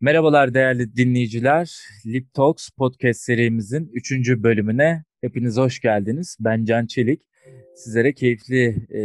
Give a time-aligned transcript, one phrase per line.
[0.00, 1.76] Merhabalar değerli dinleyiciler.
[2.06, 4.12] Lip Talks podcast serimizin 3.
[4.28, 6.36] bölümüne hepiniz hoş geldiniz.
[6.40, 7.22] Ben Can Çelik.
[7.76, 9.00] Sizlere keyifli e,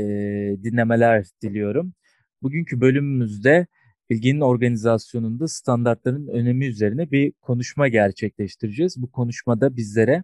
[0.64, 1.94] dinlemeler diliyorum.
[2.42, 3.68] Bugünkü bölümümüzde
[4.10, 9.02] bilginin organizasyonunda standartların önemi üzerine bir konuşma gerçekleştireceğiz.
[9.02, 10.24] Bu konuşmada bizlere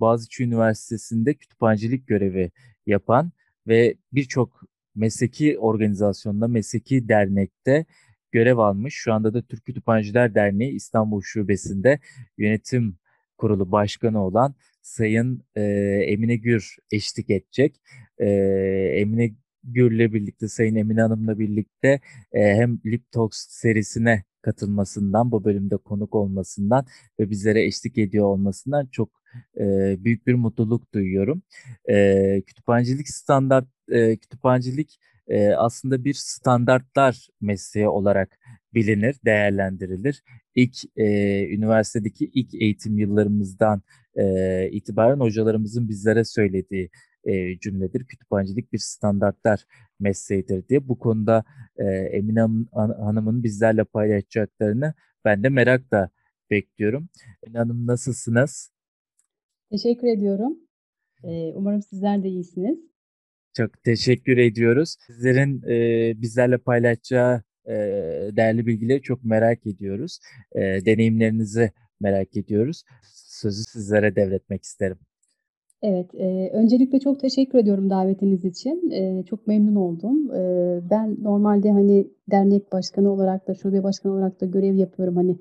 [0.00, 2.50] Boğaziçi Üniversitesi'nde kütüphanecilik görevi
[2.86, 3.32] yapan
[3.66, 4.62] ve birçok
[4.94, 7.86] mesleki organizasyonda, mesleki dernekte
[8.32, 8.94] görev almış.
[8.94, 12.00] Şu anda da Türk Kütüphaneciler Derneği İstanbul Şubesi'nde
[12.38, 12.98] yönetim
[13.38, 15.62] kurulu başkanı olan Sayın e,
[16.06, 17.80] Emine Gür eşlik edecek.
[18.18, 18.26] E,
[18.96, 22.00] Emine Gür'le birlikte, Sayın Emine Hanım'la birlikte
[22.32, 26.86] e, hem Lip Talks serisine katılmasından, bu bölümde konuk olmasından
[27.20, 29.10] ve bizlere eşlik ediyor olmasından çok
[29.60, 31.42] e, büyük bir mutluluk duyuyorum.
[31.90, 34.98] E, kütüphanecilik standart, e, kütüphanecilik
[35.30, 38.38] e, aslında bir standartlar mesleği olarak
[38.74, 40.22] bilinir, değerlendirilir.
[40.54, 41.06] İlk e,
[41.54, 43.82] üniversitedeki ilk eğitim yıllarımızdan
[44.14, 46.90] e, itibaren hocalarımızın bizlere söylediği
[47.24, 48.04] e, cümledir.
[48.04, 49.64] Kütüphanecilik bir standartlar
[50.00, 50.88] mesleğidir diye.
[50.88, 51.44] Bu konuda
[51.76, 52.40] e, Emine
[52.72, 56.08] Hanım'ın bizlerle paylaşacaklarını ben de merakla
[56.50, 57.08] bekliyorum.
[57.42, 58.72] Emine Hanım nasılsınız?
[59.70, 60.58] Teşekkür ediyorum.
[61.54, 62.78] Umarım sizler de iyisiniz.
[63.56, 64.96] Çok teşekkür ediyoruz.
[65.06, 67.72] Sizlerin e, bizlerle paylaşacağı e,
[68.36, 70.18] değerli bilgileri çok merak ediyoruz.
[70.52, 72.82] E, deneyimlerinizi merak ediyoruz.
[73.14, 74.98] Sözü sizlere devretmek isterim.
[75.82, 78.90] Evet, e, öncelikle çok teşekkür ediyorum davetiniz için.
[78.90, 80.34] E, çok memnun oldum.
[80.34, 80.40] E,
[80.90, 85.16] ben normalde hani dernek başkanı olarak da, şube başkanı olarak da görev yapıyorum.
[85.16, 85.38] Hani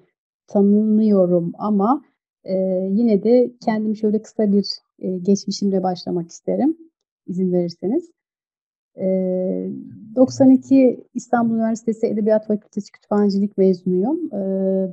[0.47, 2.03] tanınıyorum ama
[2.43, 2.53] e,
[2.91, 4.65] yine de kendim şöyle kısa bir
[4.99, 6.77] e, geçmişimle başlamak isterim
[7.29, 8.11] izin verirseniz.
[10.15, 14.31] 92 İstanbul Üniversitesi Edebiyat Fakültesi Kütüphanecilik mezunuyum.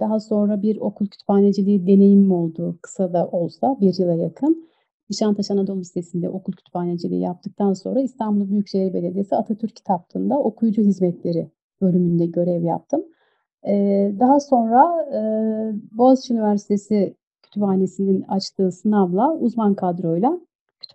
[0.01, 2.78] Daha sonra bir okul kütüphaneciliği deneyimim oldu.
[2.83, 4.67] Kısa da olsa bir yıla yakın.
[5.11, 11.50] Nişantaşı Anadolu Lisesi'nde okul kütüphaneciliği yaptıktan sonra İstanbul Büyükşehir Belediyesi Atatürk Kitaptığı'nda okuyucu hizmetleri
[11.81, 13.03] bölümünde görev yaptım.
[14.21, 15.09] Daha sonra
[15.93, 20.41] Boğaziçi Üniversitesi Kütüphanesi'nin açtığı sınavla uzman kadroyla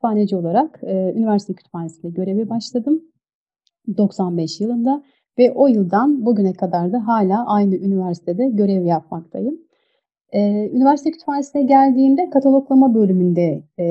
[0.02, 3.02] kütüphaneci olarak e, üniversite kütüphanesinde göreve başladım
[3.98, 5.04] 95 yılında
[5.40, 9.60] ve o yıldan bugüne kadar da hala aynı üniversitede görev yapmaktayım.
[10.32, 13.86] E, üniversite kütüphanesine geldiğimde kataloglama bölümünde e,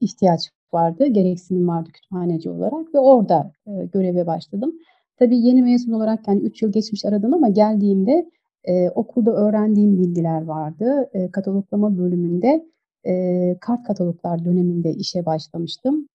[0.00, 4.72] ihtiyaç vardı, gereksinim vardı kütüphaneci olarak ve orada e, göreve başladım.
[5.18, 8.30] Tabii yeni mezun olarak yani 3 yıl geçmiş aradan ama geldiğimde
[8.64, 11.10] e, okulda öğrendiğim bilgiler vardı.
[11.12, 12.72] E, kataloglama bölümünde
[13.06, 16.08] e, kart kataloglar döneminde işe başlamıştım.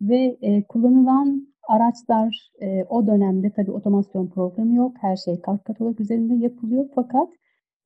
[0.00, 4.96] Ve e, kullanılan araçlar e, o dönemde tabii otomasyon programı yok.
[5.00, 6.88] Her şey kart katalog üzerinde yapılıyor.
[6.94, 7.28] Fakat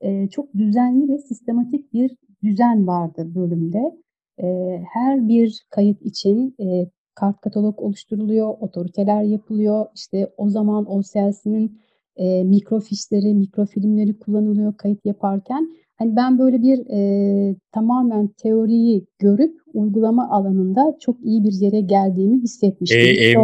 [0.00, 3.96] e, çok düzenli ve sistematik bir düzen vardı bölümde.
[4.42, 9.86] E, her bir kayıt için e, kart katalog oluşturuluyor, otoriteler yapılıyor.
[9.94, 11.80] İşte o zaman OCLC'nin
[12.16, 15.68] e, mikrofişleri, mikrofilmleri kullanılıyor kayıt yaparken.
[15.98, 22.42] Hani ben böyle bir e, tamamen teoriyi görüp uygulama alanında çok iyi bir yere geldiğimi
[22.42, 23.00] hissetmiştim.
[23.00, 23.40] E, em,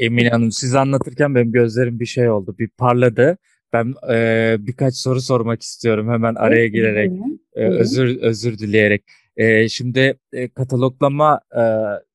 [0.00, 3.38] Emine Hanım siz anlatırken benim gözlerim bir şey oldu, bir parladı.
[3.72, 7.12] Ben e, birkaç soru sormak istiyorum hemen araya evet, girerek,
[7.54, 9.04] e, özür özür dileyerek.
[9.36, 11.62] E, şimdi e, kataloglama e,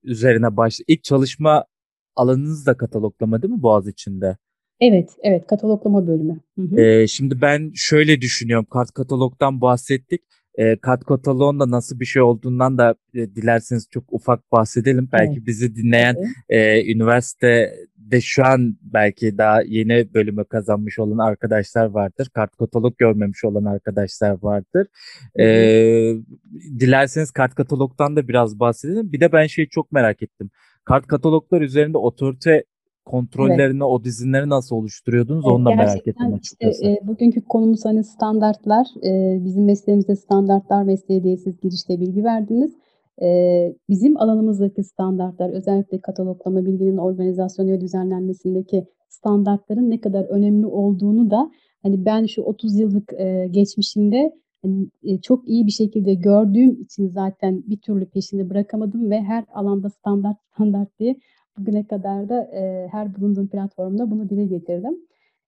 [0.04, 1.66] üzerine baş, ilk çalışma
[2.16, 4.38] alanınız da kataloglama değil mi Boğaz içinde?
[4.80, 6.40] Evet, evet kataloglama bölümü.
[6.60, 6.82] Hı hı.
[6.82, 8.68] Ee, şimdi ben şöyle düşünüyorum.
[8.70, 10.22] Kart katalogdan bahsettik.
[10.58, 15.10] Ee, kart kataloğun da nasıl bir şey olduğundan da e, dilerseniz çok ufak bahsedelim.
[15.12, 15.48] Belki evet.
[15.48, 16.16] bizi dinleyen
[16.50, 22.30] e, üniversitede şu an belki daha yeni bölümü kazanmış olan arkadaşlar vardır.
[22.34, 24.88] Kart katalog görmemiş olan arkadaşlar vardır.
[25.40, 26.14] Ee,
[26.80, 29.12] dilerseniz kart katalogdan da biraz bahsedelim.
[29.12, 30.50] Bir de ben şeyi çok merak ettim.
[30.86, 32.64] Kart kataloglar üzerinde otorite
[33.06, 33.92] kontrollerini, evet.
[33.92, 35.46] o dizinleri nasıl oluşturuyordunuz?
[35.46, 36.72] Onu da merak ettim açıkçası.
[36.72, 38.88] Işte, e, bugünkü konumuz hani standartlar.
[39.04, 42.74] E, bizim mesleğimizde standartlar mesleği diye siz girişte bilgi verdiniz.
[43.22, 43.28] E,
[43.90, 51.52] bizim alanımızdaki standartlar, özellikle kataloglama bilginin organizasyonu ve düzenlenmesindeki standartların ne kadar önemli olduğunu da
[51.84, 57.08] hani ben şu 30 yıllık e, geçmişimde hani, e, çok iyi bir şekilde gördüğüm için
[57.08, 61.16] zaten bir türlü peşini bırakamadım ve her alanda standart standart diye
[61.58, 64.98] Bugüne kadar da e, her bulunduğum platformda bunu dile getirdim.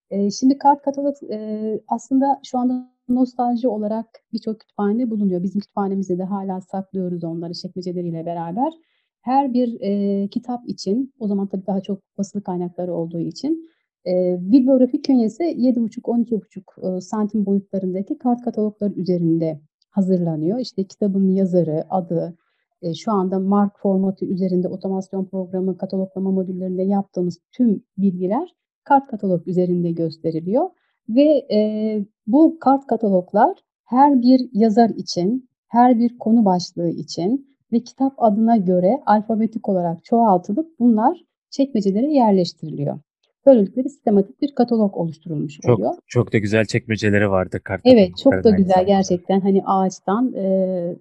[0.09, 5.43] E, şimdi kart katalog e, aslında şu anda nostalji olarak birçok kütüphane bulunuyor.
[5.43, 8.73] Bizim kütüphanemizde de hala saklıyoruz onları çekmeceleriyle beraber.
[9.21, 13.69] Her bir e, kitap için, o zaman tabii daha çok basılı kaynakları olduğu için
[14.05, 19.59] Eee, bibliografi künyesi 7,5-12,5 eee, santim boyutlarındaki kart katalogları üzerinde
[19.89, 20.59] hazırlanıyor.
[20.59, 22.37] İşte kitabın yazarı, adı,
[22.85, 29.47] eee, şu anda MARC formatı üzerinde otomasyon programı, kataloglama modüllerinde yaptığımız tüm bilgiler kart katalog
[29.47, 30.69] üzerinde gösteriliyor
[31.09, 37.79] ve, eee, bu kart kataloglar her bir yazar için, her bir konu başlığı için ve
[37.83, 42.99] kitap adına göre alfabetik olarak çoğaltılıp bunlar çekmecelere yerleştiriliyor.
[43.45, 45.93] Böylelikle sistematik bir katalog oluşturulmuş Çok oluyor.
[46.07, 48.87] çok da güzel çekmeceleri vardı kart Evet, çok da güzel zamanda.
[48.87, 49.39] gerçekten.
[49.41, 50.95] Hani ağaçtan, eee,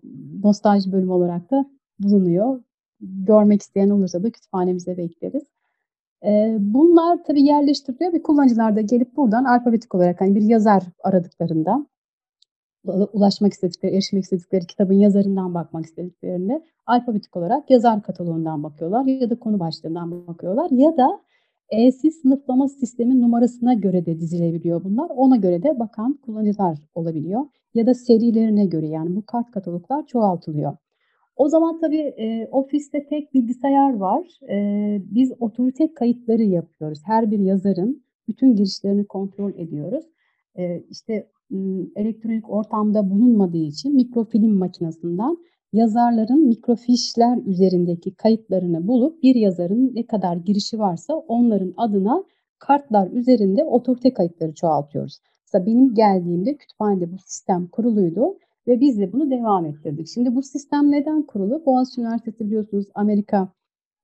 [0.44, 1.66] nostalji bölümü olarak da
[1.98, 2.60] bulunuyor.
[3.00, 5.42] Görmek isteyen olursa da kütüphanemize bekleriz.
[6.24, 11.86] Eee, bunlar tabii yerleştiriliyor ve kullanıcılar da gelip buradan alfabetik olarak, hani, bir yazar aradıklarında,
[12.84, 19.30] ula ulaşmak istedikleri, erişmek istedikleri kitabın yazarından bakmak istediklerinde alfabetik olarak yazar kataloğundan bakıyorlar ya
[19.30, 21.20] da konu başlığından bakıyorlar ya da
[21.70, 25.10] ESİ sınıflama sistemi numarasına göre de dizilebiliyor bunlar.
[25.16, 27.42] Ona göre de bakan kullanıcılar olabiliyor
[27.74, 30.76] ya da serilerine göre, yani, bu kart kataloglar çoğaltılıyor.
[31.36, 34.28] O zaman tabii, eee, ofiste tek bilgisayar var.
[34.48, 37.00] Eee, biz otorite kayıtları yapıyoruz.
[37.06, 40.04] Her bir yazarın bütün girişlerini kontrol ediyoruz.
[40.58, 41.28] Eee, işte,
[41.96, 45.36] elektronik ortamda bulunmadığı için mikrofilm makinesinden
[45.74, 52.24] yazarların mikrofişler üzerindeki kayıtlarını bulup bir yazarın ne kadar girişi varsa onların adına
[52.58, 55.18] kartlar üzerinde otorite kayıtları çoğaltıyoruz.
[55.46, 60.08] Mesela benim geldiğimde kütüphanede bu sistem kuruluydu ve biz de bunu devam ettirdik.
[60.08, 61.62] Şimdi bu sistem neden kurulu?
[61.66, 63.48] Boğaziçi Üniversitesi biliyorsunuz Amerika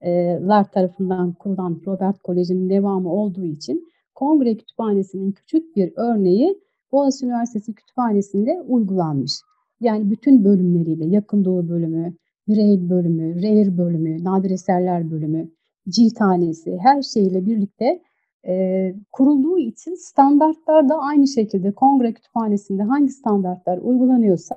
[0.02, 6.58] eee, lar tarafından kurulan Robert Koleji'nin devamı olduğu için Kongre Kütüphanesi'nin küçük bir örneği
[6.92, 9.32] Boğaziçi Üniversitesi Kütüphanesi'nde uygulanmış.
[9.80, 12.14] Yani bütün bölümleriyle, Yakın Doğu bölümü,
[12.48, 15.50] Braille bölümü, Rare bölümü, Nadir Eserler bölümü,
[15.88, 18.02] Cilthanesi, her şeyiyle birlikte,
[18.46, 24.56] eee, kurulduğu için standartlar da aynı şekilde Kongre Kütüphanesi'nde hangi standartlar uygulanıyorsa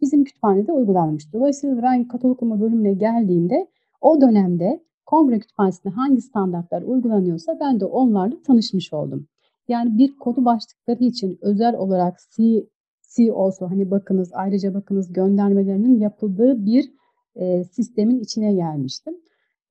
[0.00, 1.32] bizim kütüphanede uygulanmış.
[1.32, 3.66] Dolayısıyla ben kataloglama bölümüne geldiğimde
[4.00, 9.26] o dönemde Kongre Kütüphanesi'nde hangi standartlar uygulanıyorsa ben de onlarla tanışmış oldum.
[9.68, 12.64] Yani bir konu başlıkları için özel olarak C
[13.18, 16.92] C also, hani, bakınız, ayrıca bakınız göndermelerinin yapıldığı bir,
[17.36, 19.14] eee, sistemin içine gelmiştim.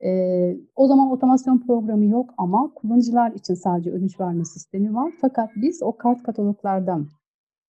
[0.02, 5.14] Eee, o zaman otomasyon programı yok ama kullanıcılar için sadece ödünç verme sistemi var.
[5.22, 7.08] Fakat biz o kart kataloglardan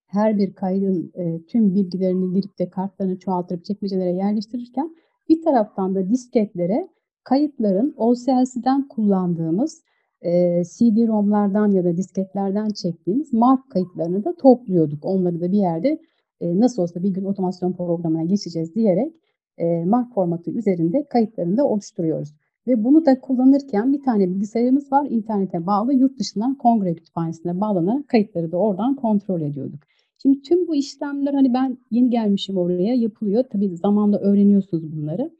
[0.06, 4.96] her bir kaydın, eee, tüm bilgilerini girip de kartlarını çoğaltırıp çekmecelere yerleştirirken
[5.28, 6.88] bir taraftan da disketlere
[7.24, 9.82] kayıtların OCLC'den kullandığımız,
[10.24, 15.04] eee, CD-ROM'lardan ya da disketlerden çektiğimiz MARC kayıtlarını da topluyorduk.
[15.04, 15.98] Onları da bir yerde,
[16.40, 19.12] eee, nasıl olsa bir gün otomasyon programına geçeceğiz diyerek,
[19.58, 22.34] eee, MARC formatı üzerinde kayıtlarını da oluşturuyoruz
[22.66, 25.94] ve bunu da kullanırken bir tane bilgisayarımız var, internete bağlı.
[25.94, 29.80] Yurt dışından Kongre Kütüphanesi'ne bağlanarak kayıtları da oradan kontrol ediyorduk.
[30.22, 33.44] Şimdi tüm bu işlemler, hani, ben yeni gelmişim oraya, yapılıyor.
[33.52, 35.30] Tabii zamanla öğreniyorsunuz bunları.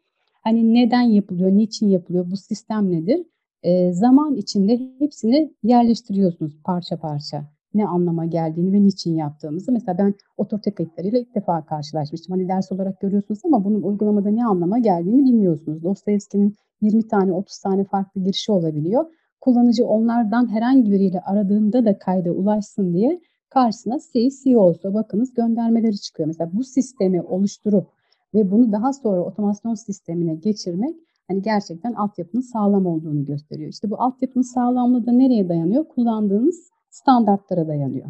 [0.45, 3.27] Hani, neden yapılıyor, niçin yapılıyor, bu sistem nedir?
[3.65, 7.45] Eee, zaman içinde hepsini yerleştiriyorsunuz parça parça.
[7.75, 9.73] Ne anlama geldiğini ve niçin yaptığımızı.
[9.73, 12.33] Mesela ben otorite kayıtlarıyla ilk defa karşılaşmıştım.
[12.37, 15.83] Hani, ders olarak görüyorsunuz ama bunun uygulamada ne anlama geldiğini bilmiyorsunuz.
[15.83, 19.05] Dostoyevski'nin 20 tane, 30 tane farklı girişi olabiliyor.
[19.41, 23.21] Kullanıcı onlardan herhangi biriyle aradığında da kayda ulaşsın diye
[23.51, 26.27] karşısına C, C also, bakınız göndermeleri çıkıyor.
[26.27, 27.87] Mesela bu sistemi oluşturup
[28.35, 30.97] ve bunu daha sonra otomasyon sistemine geçirmek,
[31.29, 33.71] hani, gerçekten altyapının sağlam olduğunu gösteriyor.
[33.71, 35.85] İşte bu altyapının sağlamlığı da nereye dayanıyor?
[35.89, 38.07] Kullandığınız standartlara dayanıyor.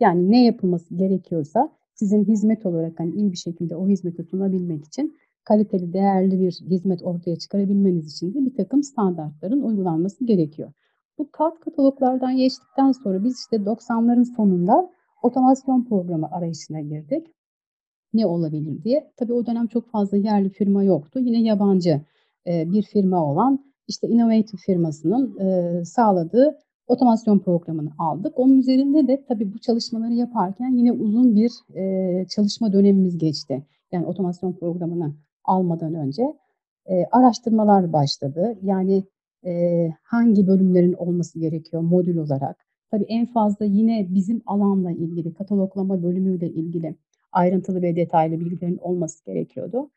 [0.00, 5.16] Yani ne yapılması gerekiyorsa sizin hizmet olarak, hani, iyi bir şekilde o hizmeti sunabilmek için
[5.44, 10.72] kaliteli, değerli bir hizmet ortaya çıkarabilmeniz için de birtakım standartların uygulanması gerekiyor.
[11.18, 14.90] Bu kart kataloglardan geçtikten sonra biz, işte, 90'ların sonunda
[15.22, 17.26] otomasyon programı arayışına girdik.
[18.14, 19.12] Ne olabilir diye.
[19.16, 21.20] Tabii o dönem çok fazla yerli firma yoktu.
[21.20, 22.00] Yine yabancı,
[22.46, 28.38] eee, bir firma olan, işte, Innovative firmasının, eee, sağladığı otomasyon programını aldık.
[28.38, 33.62] Onun üzerinde de tabii bu çalışmaları yaparken yine uzun bir, eee, çalışma dönemimiz geçti.
[33.92, 36.34] Yani otomasyon programını almadan önce,
[37.12, 38.58] araştırmalar başladı.
[38.62, 39.04] Yani,
[40.02, 42.56] hangi bölümlerin olması gerekiyor modül olarak?
[42.90, 46.96] Tabii en fazla yine bizim alanla ilgili, kataloglama bölümüyle ilgili
[47.32, 49.90] ayrıntılı ve detaylı bilgilerin olması gerekiyordu.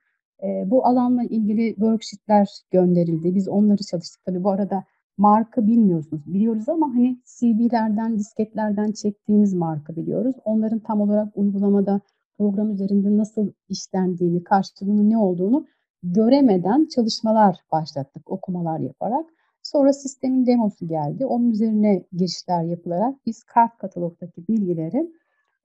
[0.43, 3.35] Eee, bu alanla ilgili worksheet'ler gönderildi.
[3.35, 4.25] Biz onları çalıştık.
[4.25, 4.83] Tabii bu arada
[5.17, 6.23] MARC'ı bilmiyorsunuz.
[6.33, 10.35] Biliyoruz ama, hani, CD'lerden, disketlerden çektiğimiz MARC'ı biliyoruz.
[10.45, 12.01] Onların tam olarak uygulamada
[12.37, 15.65] program üzerinde nasıl işlendiğini, karşılığının ne olduğunu
[16.03, 19.25] göremeden çalışmalar başlattık okumalar yaparak.
[19.63, 21.25] Sonra sistemin demosu geldi.
[21.25, 25.11] Onun üzerine girişler yapılarak biz kart katalogdaki bilgileri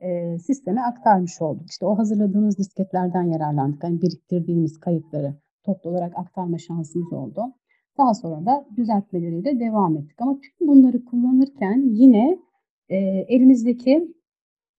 [0.03, 1.71] e, sisteme aktarmış olduk.
[1.71, 3.85] İşte o hazırladığımız disketlerden yararlandık.
[3.85, 7.43] Hani biriktirdiğimiz kayıtları toplu olarak aktarma şansımız oldu.
[7.99, 10.21] Daha sonra da düzeltmeleriyle devam ettik.
[10.21, 12.39] Ama tüm bunları kullanırken yine
[12.89, 12.97] e,
[13.29, 14.15] elimizdeki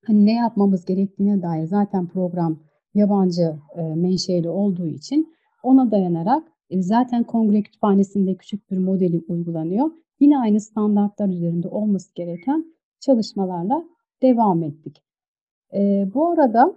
[0.06, 2.60] hani ne yapmamız gerektiğine dair zaten program
[2.94, 9.92] yabancı e, menşeli olduğu için ona dayanarak e, zaten kongre kütüphanesinde küçük bir modeli uygulanıyor.
[10.20, 12.65] Yine aynı standartlar üzerinde olması gereken
[13.00, 13.84] çalışmalarla
[14.22, 15.02] devam ettik.
[15.74, 16.74] E, bu arada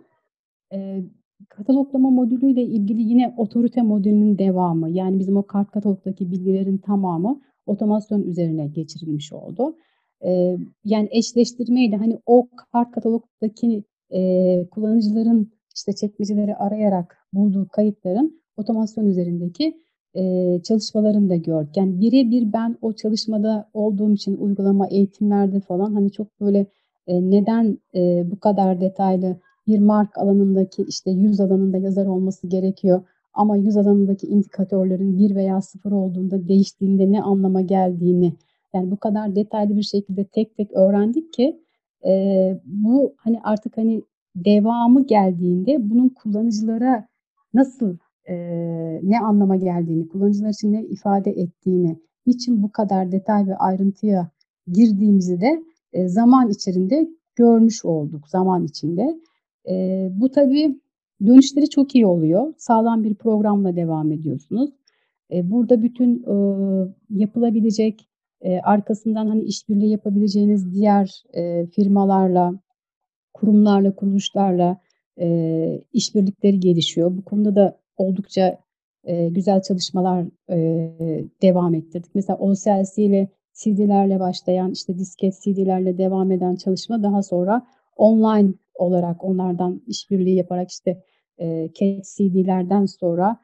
[0.72, 1.02] e,
[1.48, 8.22] kataloglama modülüyle ilgili yine otorite modülünün devamı yani bizim o kart katalogdaki bilgilerin tamamı otomasyon
[8.22, 9.76] üzerine geçirilmiş oldu.
[10.24, 14.20] E, yani eşleştirmeyle hani o kart katalogdaki e,
[14.70, 19.80] kullanıcıların işte çekmeceleri arayarak bulduğu kayıtların otomasyon üzerindeki
[20.14, 20.22] e,
[20.62, 21.76] çalışmalarını da gördük.
[21.76, 26.66] Yani birebir ben o çalışmada olduğum için uygulama eğitimlerde falan hani çok böyle
[27.06, 29.36] e, neden e, bu kadar detaylı
[29.66, 33.02] bir mark alanındaki işte yüz alanında yazar olması gerekiyor?
[33.34, 38.32] Ama yüz alanındaki indikatörlerin bir veya sıfır olduğunda değiştiğinde ne anlama geldiğini
[38.74, 41.60] yani bu kadar detaylı bir şekilde tek tek öğrendik ki
[42.06, 42.12] e,
[42.64, 44.02] bu hani artık hani
[44.36, 47.08] devamı geldiğinde bunun kullanıcılara
[47.54, 47.96] nasıl
[48.28, 48.34] e,
[49.02, 51.96] ne anlama geldiğini, kullanıcılar için ne ifade ettiğini,
[52.26, 54.30] niçin bu kadar detay ve ayrıntıya
[54.72, 55.62] girdiğimizi de
[55.96, 59.20] e, zaman içerisinde görmüş olduk zaman içinde.
[59.68, 60.80] E, bu tabii
[61.26, 62.54] dönüşleri çok iyi oluyor.
[62.58, 64.70] Sağlam bir programla devam ediyorsunuz.
[65.32, 66.34] E, burada bütün e,
[67.10, 68.08] yapılabilecek
[68.40, 72.54] e, arkasından hani işbirliği yapabileceğiniz diğer e, firmalarla,
[73.34, 74.76] kurumlarla, kuruluşlarla
[75.20, 77.16] e, işbirlikleri gelişiyor.
[77.16, 78.58] Bu konuda da oldukça
[79.04, 80.56] e, güzel çalışmalar e,
[81.42, 82.14] devam ettirdik.
[82.14, 89.24] Mesela OCLC ile CD'lerle başlayan, işte disket CD'lerle devam eden çalışma daha sonra online olarak
[89.24, 91.02] onlardan işbirliği yaparak işte
[91.38, 93.36] e, CAT CD'lerden sonra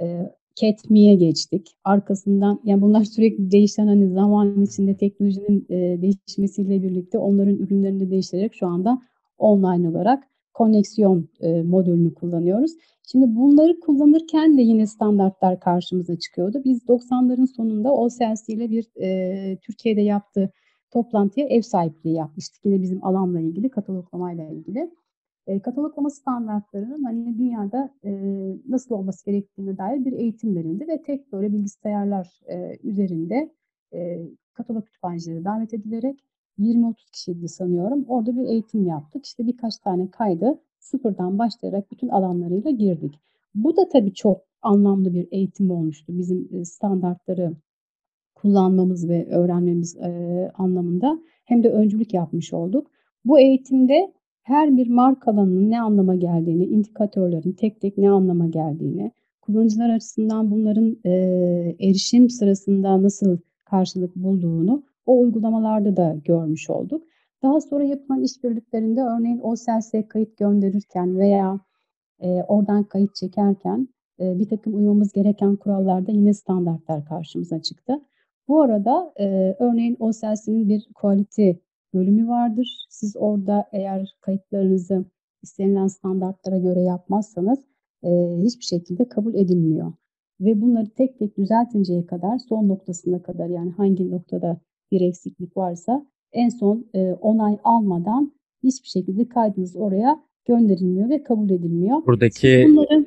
[0.00, 1.76] e, CAT-Me'ye geçtik.
[1.84, 8.10] Arkasından yani bunlar sürekli değişen hani zaman içinde teknolojinin e, değişmesiyle birlikte onların ürünlerini de
[8.10, 9.02] değiştirerek şu anda
[9.38, 12.72] online olarak koneksiyon e, modülünü kullanıyoruz.
[13.06, 16.62] Şimdi bunları kullanırken de yine standartlar karşımıza çıkıyordu.
[16.64, 20.50] Biz 90'ların sonunda OCLC ile bir e, Türkiye'de yaptığı
[20.90, 22.64] toplantıya ev sahipliği yapmıştık.
[22.64, 24.90] Yine bizim alanla ilgili, kataloglamayla ilgili.
[25.46, 28.10] E, kataloglama standartlarının hani dünyada e,
[28.68, 33.54] nasıl olması gerektiğine dair bir eğitim verildi ve tek böyle bilgisayarlar e, üzerinde
[33.92, 36.24] e, katalog kütüphanecileri davet edilerek
[36.58, 38.04] 20-30 kişiydi sanıyorum.
[38.08, 39.26] Orada bir eğitim yaptık.
[39.26, 43.20] İşte birkaç tane kaydı sıfırdan başlayarak bütün alanlarıyla girdik.
[43.54, 46.18] Bu da tabii çok anlamlı bir eğitim olmuştu.
[46.18, 47.52] Bizim standartları
[48.34, 52.90] kullanmamız ve öğrenmemiz e, anlamında hem de öncülük yapmış olduk.
[53.24, 54.12] Bu eğitimde
[54.42, 59.12] her bir marka alanının ne anlama geldiğini, indikatörlerin tek tek ne anlama geldiğini,
[59.42, 61.10] kullanıcılar açısından bunların e,
[61.80, 67.04] erişim sırasında nasıl karşılık bulduğunu o uygulamalarda da görmüş olduk.
[67.46, 71.60] Daha sonra yapılan işbirliklerinde örneğin OSLS kayıt gönderirken veya
[72.20, 73.88] e, oradan kayıt çekerken
[74.20, 78.00] e, bir takım uymamız gereken kurallarda yine standartlar karşımıza çıktı.
[78.48, 81.50] Bu arada e, örneğin OSLS'nin bir quality
[81.94, 82.86] bölümü vardır.
[82.90, 85.04] Siz orada eğer kayıtlarınızı
[85.42, 87.58] istenilen standartlara göre yapmazsanız
[88.04, 88.08] e,
[88.42, 89.92] hiçbir şekilde kabul edilmiyor.
[90.40, 94.60] Ve bunları tek tek düzeltinceye kadar son noktasına kadar yani hangi noktada
[94.90, 101.50] bir eksiklik varsa en son e, onay almadan hiçbir şekilde kaydınız oraya gönderilmiyor ve kabul
[101.50, 102.06] edilmiyor.
[102.06, 103.06] Buradaki Siz bunları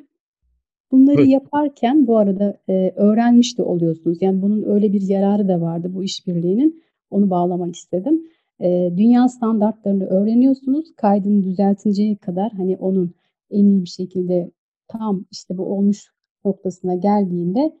[0.92, 4.18] bunları yaparken bu arada e, öğrenmiş de oluyorsunuz.
[4.22, 6.82] Yani bunun öyle bir yararı da vardı bu işbirliğinin.
[7.10, 8.22] Onu bağlamak istedim.
[8.60, 10.94] E, dünya standartlarını öğreniyorsunuz.
[10.96, 13.14] Kaydını düzeltinceye kadar hani onun
[13.50, 14.50] en iyi bir şekilde
[14.88, 16.12] tam işte bu olmuş
[16.44, 17.72] noktasına geldiğinde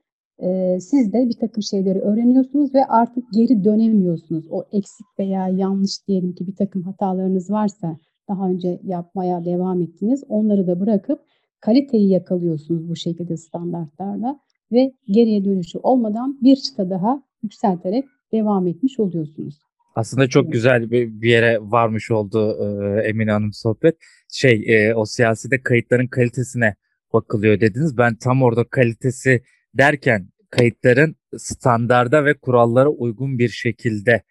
[0.42, 4.44] e, siz de bir takım şeyleri öğreniyorsunuz ve artık geri dönemiyorsunuz.
[4.50, 7.96] O eksik veya yanlış diyelim ki bir takım hatalarınız varsa
[8.28, 10.24] daha önce yapmaya devam ettiniz.
[10.28, 11.20] Onları da bırakıp
[11.60, 14.40] kaliteyi yakalıyorsunuz bu şekilde standartlarla
[14.72, 19.58] ve geriye dönüşü olmadan bir çıta daha yükselterek devam etmiş oluyorsunuz.
[19.94, 23.96] Aslında çok güzel bir, yere varmış oldu e, Emine Hanım sohbet.
[24.32, 26.74] Şey e, o siyaside kayıtların kalitesine
[27.12, 27.98] bakılıyor dediniz.
[27.98, 29.42] Ben tam orada kalitesi
[29.74, 34.22] derken kayıtların standarda ve kurallara uygun bir şekilde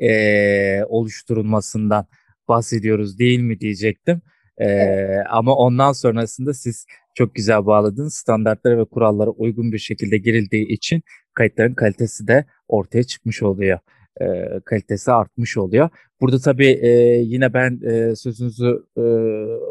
[0.00, 2.06] e, oluşturulmasından
[2.48, 4.22] bahsediyoruz değil mi diyecektim.
[4.58, 5.26] E, Evet.
[5.30, 8.08] Ama ondan sonrasında siz çok güzel bağladın.
[8.08, 11.02] Standartlara ve kurallara uygun bir şekilde girildiği için
[11.34, 13.78] kayıtların kalitesi de ortaya çıkmış oluyor.
[14.20, 14.24] E,
[14.64, 15.88] kalitesi artmış oluyor.
[16.20, 16.88] Burada tabii e,
[17.22, 19.00] yine ben e, sözünüzü e,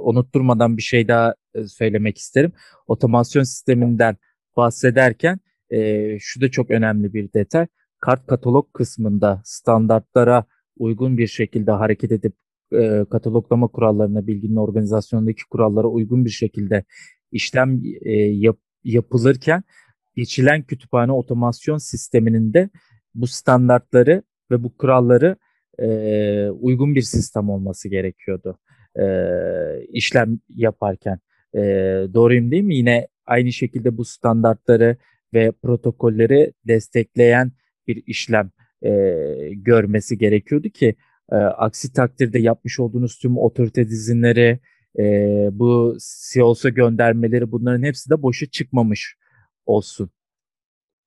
[0.02, 2.52] unutturmadan bir şey daha e, söylemek isterim.
[2.88, 4.18] Otomasyon sisteminden
[4.58, 7.68] bahsederken e, şu da çok önemli bir detay.
[8.00, 10.46] Kart katalog kısmında standartlara
[10.78, 12.34] uygun bir şekilde hareket edip
[12.74, 16.84] e, kataloglama kurallarına, bilginin organizasyonundaki kurallara uygun bir şekilde
[17.32, 19.64] işlem e, yap, yapılırken
[20.16, 22.70] geçilen kütüphane otomasyon sisteminin de
[23.16, 25.36] bu standartları ve bu kuralları
[25.80, 28.60] e, uygun bir sistem olması gerekiyordu
[29.00, 29.06] e,
[29.90, 31.20] işlem yaparken.
[31.56, 31.60] E,
[32.14, 32.76] doğruyum değil mi?
[32.76, 34.98] Yine aynı şekilde bu standartları
[35.34, 37.52] ve protokolleri destekleyen
[37.88, 38.52] bir işlem
[38.82, 38.92] e,
[39.54, 40.96] görmesi gerekiyordu ki
[41.32, 44.60] e, aksi takdirde yapmış olduğunuz tüm otorite dizinleri,
[45.00, 45.04] e,
[45.52, 45.98] bu
[46.34, 49.16] CEOS'a göndermeleri bunların hepsi de boşa çıkmamış
[49.66, 50.10] olsun.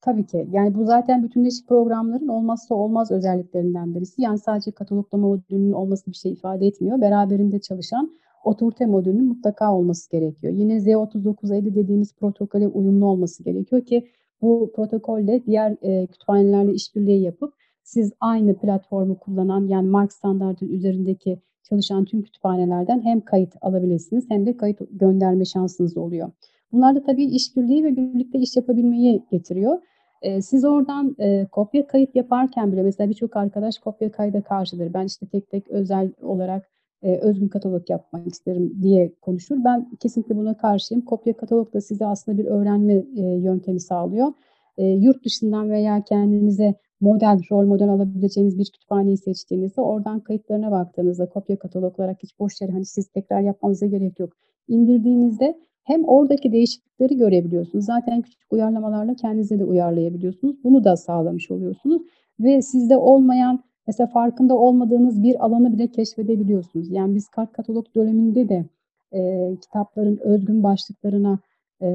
[0.01, 0.47] Tabii ki.
[0.53, 4.23] Yani bu zaten bütünleşik programların olmazsa olmaz özelliklerinden birisi.
[4.23, 7.01] Yani sadece kataloglama modülünün olması bir şey ifade etmiyor.
[7.01, 8.11] Beraberinde çalışan
[8.45, 10.53] otorite modülünün mutlaka olması gerekiyor.
[10.53, 14.09] Yine Z3950 dediğimiz protokole uyumlu olması gerekiyor ki
[14.43, 21.39] bu protokolle diğer e, kütüphanelerle işbirliği yapıp siz aynı platformu kullanan yani Mark standartı üzerindeki
[21.63, 26.31] çalışan tüm kütüphanelerden hem kayıt alabilirsiniz hem de kayıt gönderme şansınız oluyor.
[26.73, 29.79] Bunlar da tabii işbirliği ve birlikte iş yapabilmeyi getiriyor.
[30.23, 34.95] E, siz oradan e, kopya kayıt yaparken bile mesela birçok arkadaş kopya kayda karşıdır.
[34.95, 36.71] Ben işte tek tek özel olarak
[37.03, 39.65] e, özgün katalog yapmak isterim diye konuşur.
[39.65, 41.05] Ben kesinlikle buna karşıyım.
[41.05, 44.33] Kopya katalog da size aslında bir öğrenme e, yöntemi sağlıyor.
[44.79, 51.29] E, yurt dışından veya kendinize model, rol model alabileceğiniz bir kütüphaneyi seçtiğinizde oradan kayıtlarına baktığınızda
[51.29, 54.33] kopya katalog olarak hiç boş yere hani siz tekrar yapmanıza gerek yok.
[54.69, 57.85] İndirdiğinizde hem oradaki değişiklikleri görebiliyorsunuz.
[57.85, 60.65] Zaten küçük uyarlamalarla kendinize de uyarlayabiliyorsunuz.
[60.65, 62.03] Bunu da sağlamış oluyorsunuz.
[62.41, 66.91] Ve sizde olmayan mesela farkında olmadığınız bir alanı bile keşfedebiliyorsunuz.
[66.91, 68.65] Yani biz kart katalog döneminde de
[69.13, 71.39] e, kitapların özgün başlıklarına
[71.83, 71.89] e,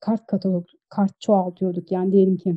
[0.00, 1.92] kart katalog, kart çoğaltıyorduk.
[1.92, 2.56] Yani diyelim ki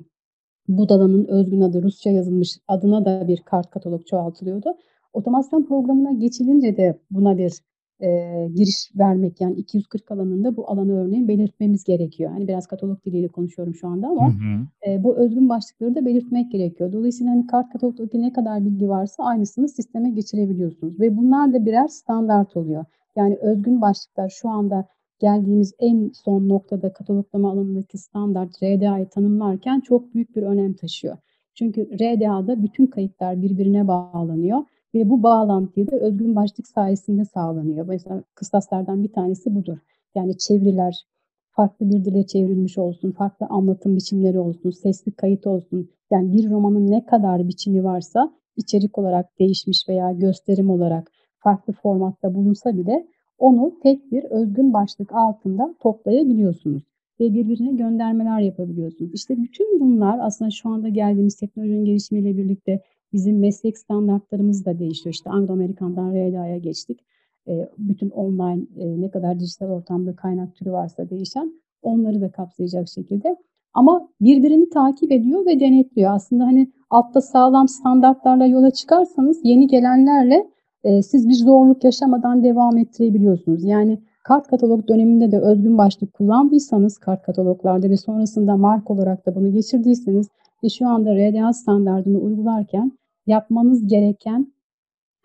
[0.67, 4.77] Budala'nın özgün adı Rusça yazılmış adına da bir kart katalog çoğaltılıyordu.
[5.13, 7.53] Otomasyon programına geçilince de buna bir
[8.01, 8.07] e,
[8.55, 12.31] giriş vermek yani 240 alanında bu alanı örneğin belirtmemiz gerekiyor.
[12.31, 14.91] Hani biraz katalog diliyle konuşuyorum şu anda ama hı hı.
[14.91, 16.91] E, bu özgün başlıkları da belirtmek gerekiyor.
[16.91, 21.87] Dolayısıyla hani kart katalogdaki ne kadar bilgi varsa aynısını sisteme geçirebiliyorsunuz ve bunlar da birer
[21.87, 22.85] standart oluyor.
[23.15, 24.85] Yani özgün başlıklar şu anda
[25.19, 31.17] geldiğimiz en son noktada kataloglama alanındaki standart RDA'yı tanımlarken çok büyük bir önem taşıyor.
[31.55, 34.59] Çünkü RDA'da bütün kayıtlar birbirine bağlanıyor
[34.95, 37.85] ve bu bağlantıyı da özgün başlık sayesinde sağlanıyor.
[37.87, 39.77] Mesela kıstaslardan bir tanesi budur.
[40.15, 41.05] Yani çeviriler
[41.49, 45.89] farklı bir dile çevrilmiş olsun, farklı anlatım biçimleri olsun, sesli kayıt olsun.
[46.11, 52.35] Yani bir romanın ne kadar biçimi varsa içerik olarak değişmiş veya gösterim olarak farklı formatta
[52.35, 56.83] bulunsa bile onu tek bir özgün başlık altında toplayabiliyorsunuz
[57.19, 59.13] ve birbirine göndermeler yapabiliyorsunuz.
[59.13, 62.81] İşte bütün bunlar aslında şu anda geldiğimiz teknolojinin gelişimiyle birlikte
[63.13, 65.13] bizim meslek standartlarımız da değişiyor.
[65.13, 66.99] İşte Anglo-Amerikan'dan RDA'ya geçtik.
[67.47, 72.89] E, bütün online e, ne kadar dijital ortamda kaynak türü varsa değişen onları da kapsayacak
[72.89, 73.35] şekilde.
[73.73, 76.11] Ama birbirini takip ediyor ve denetliyor.
[76.11, 80.47] Aslında hani altta sağlam standartlarla yola çıkarsanız yeni gelenlerle
[80.83, 83.63] e, siz bir zorluk yaşamadan devam ettirebiliyorsunuz.
[83.63, 89.35] Yani kart katalog döneminde de özgün başlık kullandıysanız kart kataloglarda ve sonrasında mark olarak da
[89.35, 90.27] bunu geçirdiyseniz
[90.63, 92.91] ve şu anda RDA standartını uygularken
[93.27, 94.53] yapmanız gereken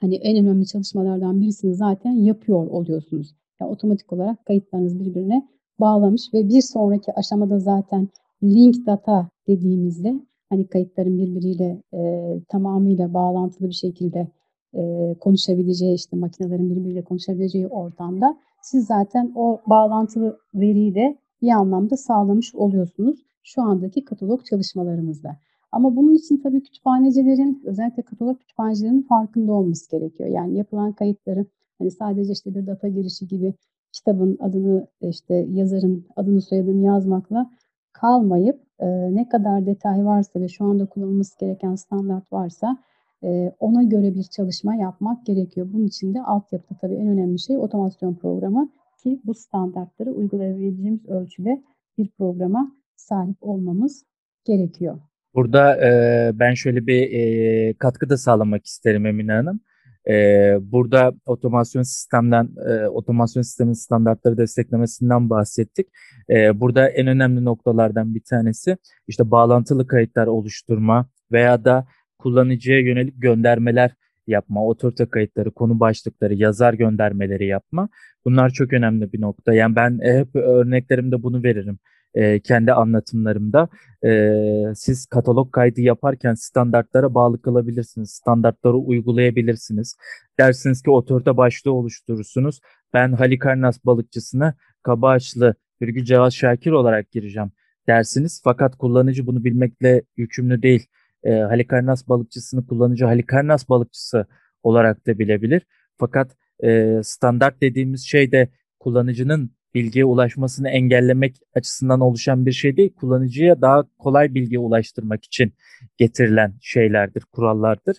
[0.00, 3.34] hani en önemli çalışmalardan birisini zaten yapıyor oluyorsunuz.
[3.60, 5.48] Yani otomatik olarak kayıtlarınız birbirine
[5.80, 8.08] bağlamış ve bir sonraki aşamada zaten
[8.42, 10.14] link data dediğimizde
[10.50, 14.28] hani kayıtların birbiriyle e, tamamıyla bağlantılı bir şekilde
[14.74, 21.96] e, konuşabileceği işte makinelerin birbiriyle konuşabileceği ortamda siz zaten o bağlantılı veriyi de bir anlamda
[21.96, 25.36] sağlamış oluyorsunuz şu andaki katalog çalışmalarımızda.
[25.72, 30.28] Ama bunun için tabii kütüphanecilerin, özellikle katalog kütüphanecilerin farkında olması gerekiyor.
[30.28, 31.46] Yani yapılan kayıtları
[31.78, 33.54] hani sadece işte bir data girişi gibi
[33.92, 37.50] kitabın adını işte yazarın adını soyadını yazmakla
[37.92, 42.78] kalmayıp e, ne kadar detay varsa ve şu anda kullanılması gereken standart varsa
[43.24, 45.68] e, ona göre bir çalışma yapmak gerekiyor.
[45.72, 48.68] Bunun için de altyapıda tabii en önemli şey otomasyon programı
[49.02, 51.62] ki bu standartları uygulayabileceğimiz ölçüde
[51.98, 54.04] bir programa sahip olmamız
[54.44, 55.07] gerekiyor.
[55.34, 59.60] Burada e, ben şöyle bir e, katkı da sağlamak isterim Emine Hanım.
[60.08, 65.86] Ee, burada otomasyon sistemden, e, otomasyon sistemin standartları desteklemesinden bahsettik.
[66.30, 68.76] Ee, burada en önemli noktalardan bir tanesi
[69.08, 71.86] işte bağlantılı kayıtlar oluşturma veya da
[72.18, 73.90] kullanıcıya yönelik göndermeler
[74.26, 77.88] yapma, otorite kayıtları, konu başlıkları, yazar göndermeleri yapma.
[78.24, 79.54] Bunlar çok önemli bir nokta.
[79.54, 81.78] Yani ben hep örneklerimde bunu veririm
[82.18, 83.68] e, kendi anlatımlarımda.
[84.04, 88.10] E, siz katalog kaydı yaparken standartlara bağlı kalabilirsiniz.
[88.10, 89.96] Standartları uygulayabilirsiniz.
[90.38, 92.60] Dersiniz ki otorite başlığı oluşturursunuz.
[92.94, 97.52] Ben Halikarnas balıkçısına Kabaağaçlı Hürgü Cevaz Şakir olarak gireceğim
[97.86, 98.40] dersiniz.
[98.44, 100.86] Fakat kullanıcı bunu bilmekle yükümlü değil.
[101.24, 104.26] E, Halikarnas balıkçısını kullanıcı Halikarnas balıkçısı
[104.62, 105.62] olarak da bilebilir.
[105.98, 112.94] Fakat e, standart dediğimiz şey de kullanıcının bilgiye ulaşmasını engellemek açısından oluşan bir şey değil.
[112.94, 115.52] Kullanıcıya daha kolay bilgiye ulaştırmak için
[115.96, 117.96] getirilen şeylerdir, kurallardır.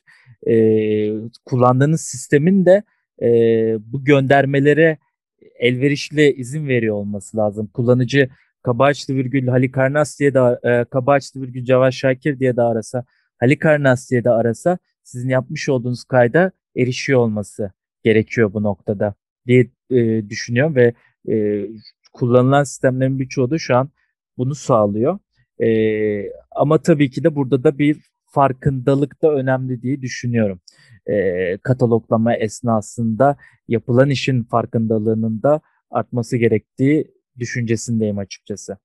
[0.48, 1.12] Ee,
[1.46, 2.84] kullandığınız sistemin de
[3.22, 3.28] e,
[3.80, 4.98] bu göndermelere
[5.60, 7.68] elverişli izin veriyor olması lazım.
[7.68, 8.30] Kullanıcı
[8.64, 13.06] Kabaçlı virgül Halikarnas diye de e, Kabaçlı virgül Cavaş Şakir diye de arasa,
[13.38, 17.72] Halikarnas diye de arasa sizin yapmış olduğunuz kayda erişiyor olması
[18.04, 19.14] gerekiyor bu noktada
[19.48, 20.94] diye e, düşünüyorum ve
[21.28, 21.66] e,
[22.14, 23.90] kullanılan sistemlerin birçoğu da şu an
[24.38, 25.20] bunu sağlıyor.
[25.60, 25.70] E,
[26.52, 30.62] ama tabii ki de burada da bir farkındalık da önemli diye düşünüyorum.
[31.08, 38.78] E, kataloglama esnasında yapılan işin farkındalığının da artması gerektiği düşüncesindeyim açıkçası.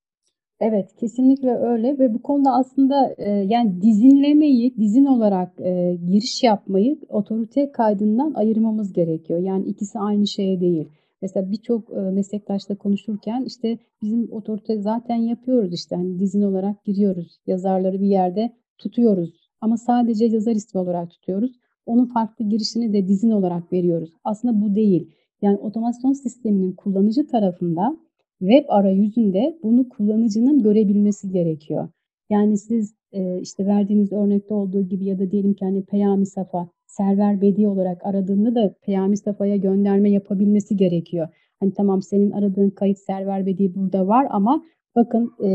[0.61, 6.99] Evet, kesinlikle öyle ve bu konuda aslında e, yani dizinlemeyi, dizin olarak e, giriş yapmayı
[7.09, 9.41] otorite kaydından ayırmamız gerekiyor.
[9.41, 10.89] Yani ikisi aynı şey değil.
[11.25, 17.39] Mesela birçok e, meslektaşla konuşurken işte bizim otorite zaten yapıyoruz işte hani dizin olarak giriyoruz.
[17.47, 21.53] Yazarları bir yerde tutuyoruz ama sadece yazar ismi olarak tutuyoruz.
[21.87, 24.11] Onun farklı girişini de dizin olarak veriyoruz.
[24.25, 25.11] Aslında bu değil.
[25.43, 27.97] Yani otomasyon sisteminin kullanıcı tarafında
[28.39, 31.89] web arayüzünde bunu kullanıcının görebilmesi gerekiyor.
[32.31, 36.69] Yani siz e, işte verdiğiniz örnekte olduğu gibi ya da diyelim ki hani Peyami Safa
[36.97, 41.29] server bedi olarak aradığında da Peyami Safa'ya gönderme yapabilmesi gerekiyor.
[41.61, 45.51] Hani tamam senin aradığın kayıt server bedi burada var ama bakın e,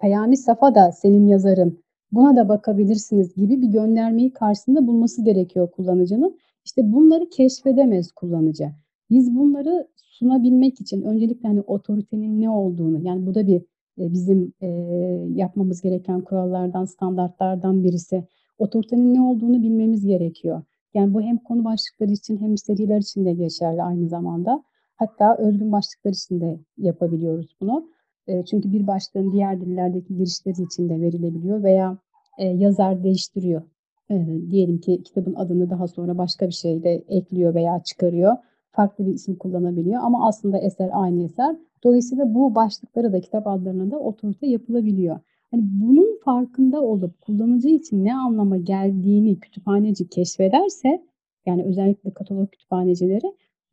[0.00, 1.84] Peyami Safa da senin yazarın.
[2.12, 6.38] Buna da bakabilirsiniz gibi bir göndermeyi karşısında bulması gerekiyor kullanıcının.
[6.64, 8.70] İşte bunları keşfedemez kullanıcı.
[9.10, 13.62] Biz bunları sunabilmek için öncelikle hani otoritenin ne olduğunu yani bu da bir
[13.98, 14.66] bizim e,
[15.34, 18.24] yapmamız gereken kurallardan, standartlardan birisi.
[18.58, 20.62] Otoritenin ne olduğunu bilmemiz gerekiyor.
[20.94, 24.64] Yani bu hem konu başlıkları için hem seriler için de geçerli aynı zamanda.
[24.96, 27.88] Hatta özgün başlıklar için de yapabiliyoruz bunu.
[28.26, 31.98] E, çünkü bir başlığın diğer dillerdeki girişleri için de verilebiliyor veya
[32.38, 33.62] e, yazar değiştiriyor.
[34.10, 38.36] E, diyelim ki kitabın adını daha sonra başka bir şeyle ekliyor veya çıkarıyor.
[38.70, 41.56] Farklı bir isim kullanabiliyor ama aslında eser aynı eser.
[41.84, 45.20] Dolayısıyla bu başlıkları da kitap adlarına da otorite yapılabiliyor.
[45.54, 51.02] Hani bunun farkında olup kullanıcı için ne anlama geldiğini kütüphaneci keşfederse
[51.46, 53.26] yani özellikle katalog kütüphanecileri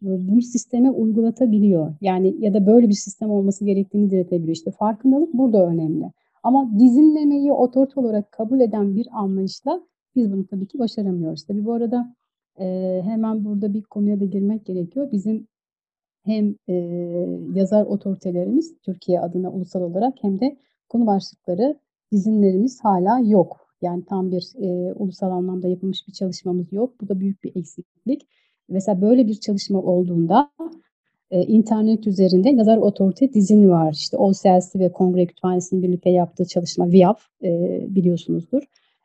[0.03, 1.93] e, bunu sisteme uygulatabiliyor.
[2.01, 4.55] Yani ya da böyle bir sistem olması gerektiğini diretebiliyor.
[4.55, 6.11] İşte farkındalık burada önemli.
[6.43, 9.81] Ama dizinlemeyi otorite olarak kabul eden bir anlayışla
[10.15, 11.45] biz bunu tabii ki başaramıyoruz.
[11.45, 12.15] Tabii bu arada
[12.59, 15.11] e, hemen burada bir konuya da girmek gerekiyor.
[15.11, 15.47] Bizim
[16.25, 16.73] hem e,
[17.53, 20.57] yazar otoritelerimiz Türkiye adına ulusal olarak hem de
[20.91, 21.79] konu başlıkları
[22.11, 23.67] izinlerimiz hala yok.
[23.81, 27.01] Yani tam bir e, ulusal anlamda yapılmış bir çalışmamız yok.
[27.01, 28.27] Bu da büyük bir eksiklik.
[28.69, 30.51] Mesela böyle bir çalışma olduğunda
[31.31, 33.93] e, internet üzerinde yazar otorite dizin var.
[33.93, 38.63] İşte OCLC ve Kongre Kütüphanesi'nin birlikte yaptığı çalışma VIAF e, biliyorsunuzdur.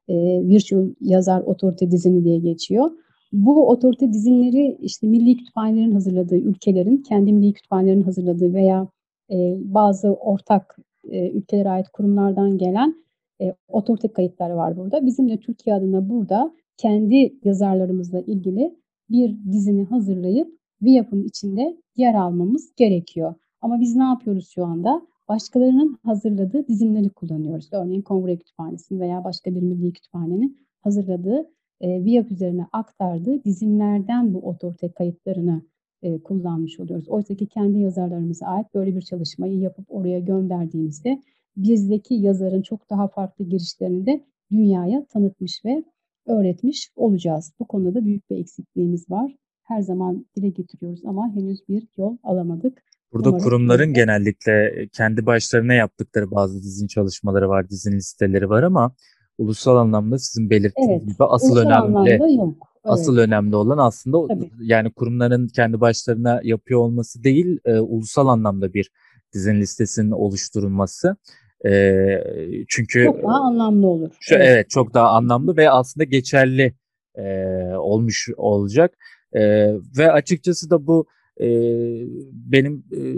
[0.09, 0.15] E,
[0.49, 2.91] Virtual Yazar Otorite Dizini diye geçiyor.
[3.33, 8.89] Bu otorite dizinleri işte milli kütüphanelerin hazırladığı, ülkelerin kendi milli kütüphanelerin hazırladığı veya
[9.31, 10.77] e, bazı ortak
[11.11, 12.95] e, ülkelere ait kurumlardan gelen
[13.41, 15.07] e, otorite kayıtları var burada.
[15.07, 18.77] Bizim de Türkiye adına burada kendi yazarlarımızla ilgili
[19.11, 23.35] bir dizini hazırlayıp VIAP'ın içinde yer almamız gerekiyor.
[23.61, 25.03] Ama biz ne yapıyoruz şu anda?
[25.29, 27.69] Başkalarının hazırladığı dizinleri kullanıyoruz.
[27.73, 34.39] Örneğin Kongre Kütüphanesi'nin veya başka bir milli kütüphanenin hazırladığı e, VIAP üzerine aktardığı dizinlerden bu
[34.39, 35.63] otorite kayıtlarını
[36.07, 37.09] e, kullanmış oluyoruz.
[37.09, 41.23] Oysa ki kendi yazarlarımıza ait böyle bir çalışmayı yapıp oraya gönderdiğimizde
[41.57, 45.85] bizdeki yazarın çok daha farklı girişlerini de dünyaya tanıtmış ve
[46.27, 47.53] öğretmiş olacağız.
[47.61, 49.37] Bu konuda da büyük bir eksikliğimiz var.
[49.63, 52.83] Her zaman dile getiriyoruz ama henüz bir yol alamadık.
[53.13, 53.93] Burada Umarım kurumların öyle.
[53.93, 58.95] genellikle kendi başlarına yaptıkları bazı dizin çalışmaları var, dizin listeleri var ama
[59.39, 62.76] ulusal anlamda sizin belirttiğiniz evet, gibi asıl önemli yok.
[62.87, 63.29] Asıl Evet.
[63.29, 64.51] önemli olan aslında Tabii.
[64.61, 68.91] yani kurumların kendi başlarına yapıyor olması değil, eee, ulusal anlamda bir
[69.35, 71.17] dizinin listesinin oluşturulması.
[71.65, 74.11] Eee, çünkü Çok daha anlamlı olur.
[74.21, 74.47] şu Evet.
[74.51, 76.75] evet çok daha anlamlı ve aslında geçerli
[77.19, 78.95] eee, olmuş olacak.
[79.35, 81.07] Eee, ve açıkçası da bu
[81.41, 83.15] eee, benim eee,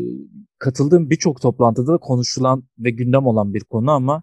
[0.59, 4.22] katıldığım birçok toplantıda da konuşulan ve gündem olan bir konu ama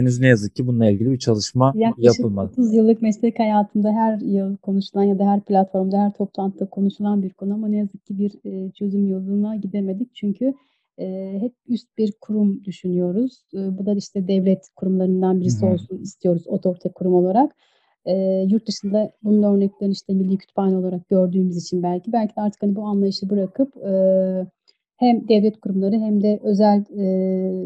[0.00, 2.50] henüz ne yazık ki bununla ilgili bir çalışma Yaklaşık yapılmadı.
[2.52, 7.30] 30 yıllık meslek hayatımda her yıl konuşulan ya da her platformda, her toplantıda konuşulan bir
[7.30, 10.14] konu ama ne yazık ki bir, eee, çözüm yoluna gidemedik.
[10.14, 10.54] Çünkü,
[10.98, 13.42] eee, hep üst bir kurum düşünüyoruz.
[13.52, 15.70] Eee, bu da işte devlet kurumlarından birisi hı.
[15.70, 17.56] olsun istiyoruz otorite kurum olarak.
[18.06, 22.62] Eee, yurt dışında bunun örneklerini işte Milli Kütüphane olarak gördüğümüz için belki, belki de artık
[22.62, 24.46] hani bu anlayışı bırakıp, eee,
[24.96, 27.64] hem devlet kurumları hem de özel, eee,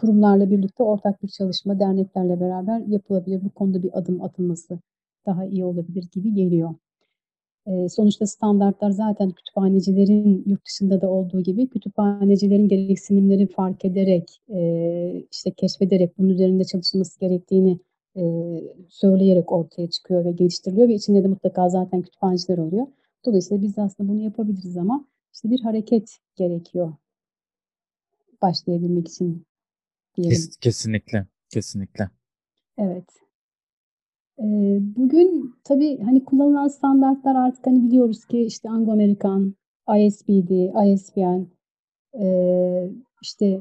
[0.00, 3.44] kurumlarla birlikte ortak bir çalışma, derneklerle beraber yapılabilir.
[3.44, 4.78] Bu konuda bir adım atılması
[5.26, 6.74] daha iyi olabilir gibi geliyor.
[7.66, 15.24] Eee, sonuçta standartlar zaten kütüphanecilerin yurt dışında da olduğu gibi kütüphanecilerin gereksinimleri fark ederek, eee,
[15.32, 17.78] işte keşfederek bunun üzerinde çalışılması gerektiğini,
[18.16, 22.86] eee, söyleyerek ortaya çıkıyor ve geliştiriliyor ve içinde de mutlaka zaten kütüphaneciler oluyor.
[23.26, 26.92] Dolayısıyla biz de aslında bunu yapabiliriz ama işte bir hareket gerekiyor.
[28.42, 29.46] Başlayabilmek için
[30.22, 30.30] diyelim.
[30.30, 32.10] Kes kesinlikle, kesinlikle.
[32.78, 33.04] Evet.
[34.38, 39.54] Eee, bugün tabii, hani, kullanılan standartlar artık, hani, biliyoruz ki işte Anglo-American,
[39.98, 40.50] ISBD,
[40.92, 41.46] ISBN,
[42.14, 42.90] eee,
[43.22, 43.60] işte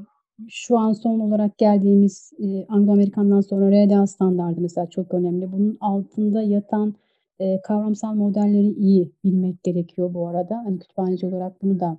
[0.50, 5.52] şu an son olarak geldiğimiz, eee, Anglo-American'dan sonra RDA standardı mesela çok önemli.
[5.52, 6.96] Bunun altında yatan,
[7.40, 10.58] eee, kavramsal modelleri iyi bilmek gerekiyor bu arada.
[10.66, 11.98] Hani, kütüphaneci olarak bunu da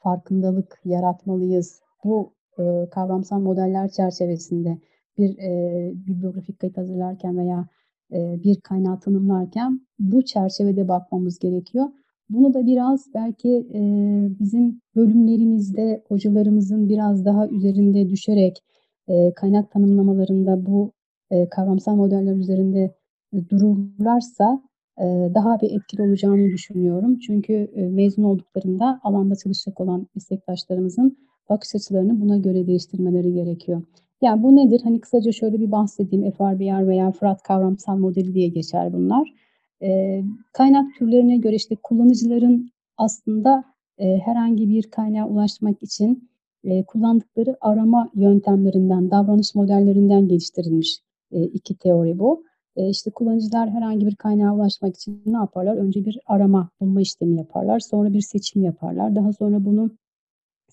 [0.00, 1.80] farkındalık yaratmalıyız.
[2.04, 4.78] Bu, ııı, kavramsal modeller çerçevesinde
[5.18, 7.66] bir, eee, bibliografik kayıt hazırlarken veya,
[8.12, 11.86] eee, bir kaynağı tanımlarken bu çerçevede bakmamız gerekiyor.
[12.30, 18.58] Bunu da biraz belki, eee, bizim bölümlerimizde hocalarımızın biraz daha üzerinde düşerek,
[19.08, 20.92] eee, kaynak tanımlamalarında bu,
[21.30, 22.94] eee, kavramsal modeller üzerinde,
[23.50, 24.62] dururlarsa,
[25.00, 27.18] eee, daha bir etkili olacağını düşünüyorum.
[27.18, 31.16] Çünkü, eee, mezun olduklarında alanda çalışacak olan meslektaşlarımızın
[31.48, 33.82] bakış açılarını buna göre değiştirmeleri gerekiyor.
[34.22, 34.80] Ya, bu nedir?
[34.84, 36.30] Hani, kısaca şöyle bir bahsedeyim.
[36.30, 39.28] FRBR veya Fırat Kavramsal Modeli diye geçer bunlar.
[39.80, 43.64] Eee, kaynak türlerine göre işte kullanıcıların aslında,
[43.98, 46.28] eee, herhangi bir kaynağa ulaşmak için,
[46.64, 50.98] eee, kullandıkları arama yöntemlerinden, davranış modellerinden geliştirilmiş,
[51.32, 52.44] eee, 2 teori bu.
[52.76, 55.76] Eee, işte kullanıcılar herhangi bir kaynağa ulaşmak için ne yaparlar?
[55.76, 57.80] Önce bir arama, bulma işlemi yaparlar.
[57.80, 59.16] Sonra bir seçim yaparlar.
[59.16, 59.90] Daha sonra bunu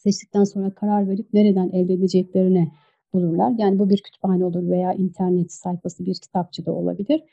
[0.04, 2.68] seçtikten sonra karar verip nereden elde edeceklerini
[3.14, 3.54] bulurlar.
[3.58, 7.24] Yani bu bir kütüphane olur veya internet sayfası, bir kitapçı da olabilir.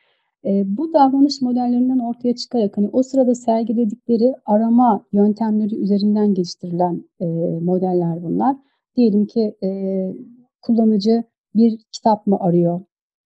[0.44, 7.59] Eee, bu davranış modellerinden ortaya çıkarak, hani, o sırada sergiledikleri arama yöntemleri üzerinden geliştirilen, eee,
[7.62, 8.57] modeller bunlar.
[8.96, 10.14] Diyelim ki, eee,
[10.62, 12.81] kullanıcı bir kitap mı arıyor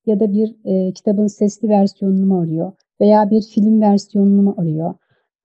[0.07, 4.95] ya da bir, eee, kitabın sesli versiyonunu mu arıyor veya bir film versiyonunu mu arıyor?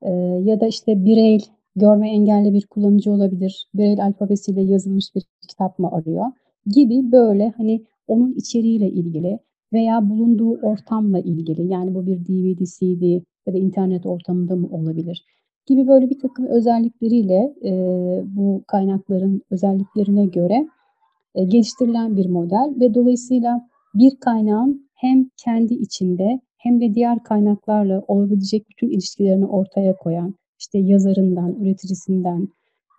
[0.05, 0.11] Eee,
[0.43, 1.45] ya da işte Braille,
[1.77, 3.67] görme engelli bir kullanıcı olabilir.
[3.75, 6.25] Braille alfabesiyle yazılmış bir kitap mı arıyor?
[6.67, 9.39] Gibi böyle, hani, onun içeriğiyle ilgili
[9.73, 15.25] veya bulunduğu ortamla ilgili, yani bu bir DVD, CD ya da internet ortamında mı olabilir
[15.67, 20.67] gibi böyle birtakım özellikleriyle, eee, bu kaynakların özelliklerine göre,
[21.35, 28.03] eee, geliştirilen bir model ve dolayısıyla bir kaynağın hem kendi içinde hem de diğer kaynaklarla
[28.07, 30.35] olabilecek bütün ilişkilerini ortaya koyan,
[30.67, 32.47] işte yazarından, üreticisinden,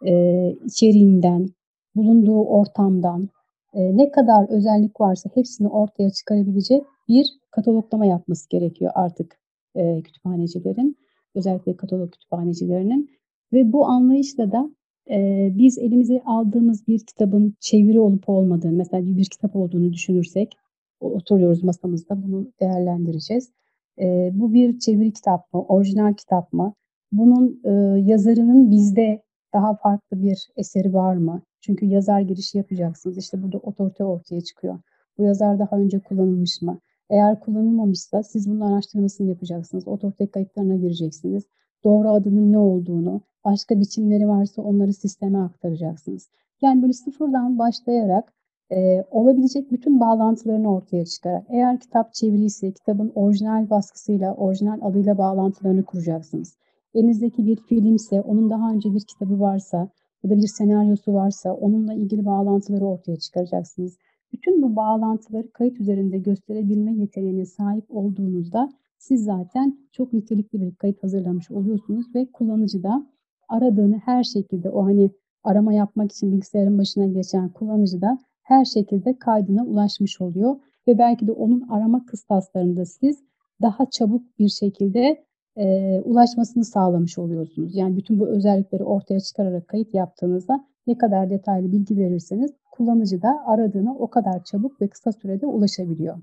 [0.05, 1.49] eee, içeriğinden,
[1.97, 3.29] bulunduğu ortamdan,
[3.75, 9.37] eee, ne kadar özellik varsa hepsini ortaya çıkarabilecek bir kataloglama yapması gerekiyor artık,
[9.77, 10.97] eee, kütüphanecilerin.
[11.35, 13.11] Özellikle katalog kütüphanecilerinin
[13.53, 14.71] ve bu anlayışla da,
[15.11, 20.53] eee, biz elimize aldığımız bir kitabın çeviri olup olmadığını, mesela bir kitap olduğunu düşünürsek,
[21.01, 23.51] oturuyoruz masamızda, bunu değerlendireceğiz.
[23.99, 26.75] Eee, bu bir çeviri kitap mı, orijinal kitap mı?
[27.13, 29.23] Bunun, ııı, yazarının bizde
[29.55, 31.43] daha farklı bir eseri var mı?
[31.61, 33.19] Çünkü yazar girişi yapacaksınız.
[33.19, 34.79] İşte burada otorite ortaya çıkıyor.
[35.19, 36.79] Bu yazar daha önce kullanılmış mı?
[37.11, 39.89] Eğer kullanılmamışsa siz bunun araştırmasını yapacaksınız.
[39.89, 41.45] Otorite kayıtlarına gireceksiniz.
[41.85, 46.29] Doğru adının ne olduğunu, başka biçimleri varsa onları sisteme aktaracaksınız.
[46.63, 48.33] Yani böyle sıfırdan başlayarak,
[48.71, 55.85] eee, olabilecek bütün bağlantılarını ortaya çıkarak, eğer kitap çeviriyse kitabın orijinal baskısıyla, orijinal adıyla bağlantılarını
[55.85, 56.57] kuracaksınız.
[56.95, 59.89] Elinizdeki bir filmse, onun daha önce bir kitabı varsa
[60.23, 63.99] ya da bir senaryosu varsa onunla ilgili bağlantıları ortaya çıkaracaksınız.
[64.33, 71.03] Bütün bu bağlantıları kayıt üzerinde gösterebilme yeteneğine sahip olduğunuzda siz zaten çok nitelikli bir kayıt
[71.03, 73.07] hazırlamış oluyorsunuz ve kullanıcı da
[73.49, 75.11] aradığını her şekilde o hani
[75.45, 80.57] arama yapmak için bilgisayarın başına geçen kullanıcı da her şekilde kaydına ulaşmış oluyor
[80.89, 83.23] ve belki de onun arama kıstaslarında siz
[83.63, 85.25] daha çabuk bir şekilde
[85.59, 87.77] e, ulaşmasını sağlamış oluyorsunuz.
[87.77, 93.43] Yani bütün bu özellikleri ortaya çıkararak kayıt yaptığınızda ne kadar detaylı bilgi verirseniz kullanıcı da
[93.47, 96.17] aradığına o kadar çabuk ve kısa sürede ulaşabiliyor.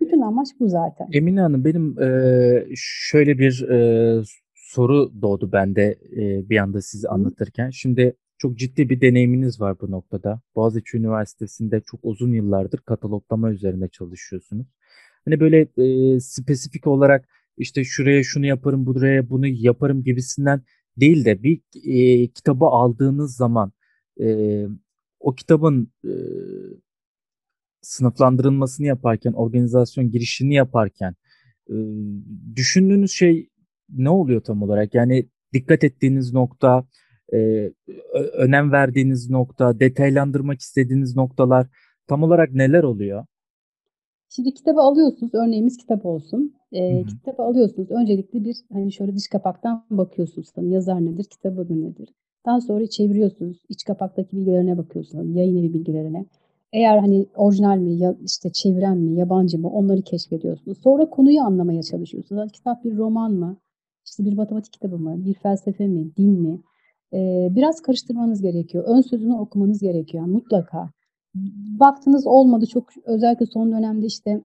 [0.00, 1.08] Bütün amaç bu zaten.
[1.12, 4.22] Emine Hanım benim e, şöyle bir e,
[4.54, 7.70] soru doğdu bende e, bir anda sizi anlatırken.
[7.70, 10.40] Şimdi çok ciddi bir deneyiminiz var bu noktada.
[10.56, 14.66] Boğaziçi Üniversitesi'nde çok uzun yıllardır kataloglama üzerine çalışıyorsunuz.
[15.24, 20.62] Hani böyle e, spesifik olarak işte şuraya şunu yaparım, buraya bunu yaparım gibisinden
[20.96, 23.72] değil de bir e, kitabı aldığınız zaman
[24.20, 24.66] e,
[25.20, 26.12] o kitabın e,
[27.82, 31.14] sınıflandırılmasını yaparken, organizasyon girişini yaparken
[31.70, 31.76] e,
[32.56, 33.48] düşündüğünüz şey
[33.88, 34.94] ne oluyor tam olarak?
[34.94, 36.86] Yani dikkat ettiğiniz nokta,
[37.32, 37.70] e,
[38.32, 41.66] önem verdiğiniz nokta, detaylandırmak istediğiniz noktalar
[42.06, 43.26] tam olarak neler oluyor?
[44.28, 46.57] Şimdi kitabı alıyorsunuz, örneğimiz kitap olsun.
[46.72, 47.90] Eee, kitabı alıyorsunuz.
[47.90, 50.48] Öncelikle bir hani şöyle dış kapaktan bakıyorsunuz.
[50.54, 52.08] Hani yazar nedir, kitabı adı nedir?
[52.46, 53.56] Daha sonra çeviriyorsunuz.
[53.68, 55.36] İç kapaktaki bilgilerine bakıyorsunuz.
[55.36, 56.26] Yayın evi bilgilerine.
[56.72, 60.78] Eğer hani orijinal mi, ya işte çeviren mi, yabancı mı onları keşfediyorsunuz.
[60.78, 62.40] Sonra konuyu anlamaya çalışıyorsunuz.
[62.40, 63.56] Hani kitap bir roman mı?
[64.06, 65.24] İşte bir matematik kitabı mı?
[65.24, 66.16] Bir felsefe mi?
[66.16, 66.60] Din mi?
[67.12, 68.84] Eee, biraz karıştırmanız gerekiyor.
[68.86, 70.90] Ön sözünü okumanız gerekiyor mutlaka.
[71.80, 74.40] Baktınız olmadı çok özellikle son dönemde işte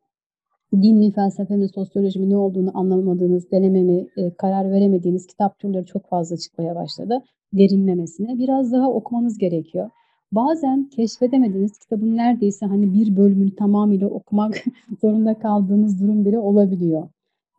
[0.81, 5.59] din mi, felsefe mi, sosyoloji mi ne olduğunu anlamadığınız, deneme mi, e, karar veremediğiniz kitap
[5.59, 7.21] türleri çok fazla çıkmaya başladı
[7.53, 8.39] derinlemesine.
[8.39, 9.89] Biraz daha okumanız gerekiyor.
[10.31, 14.63] Bazen keşfedemediğiniz kitabın neredeyse hani bir bölümünü tamamıyla okumak
[15.01, 17.09] zorunda kaldığınız durum bile olabiliyor.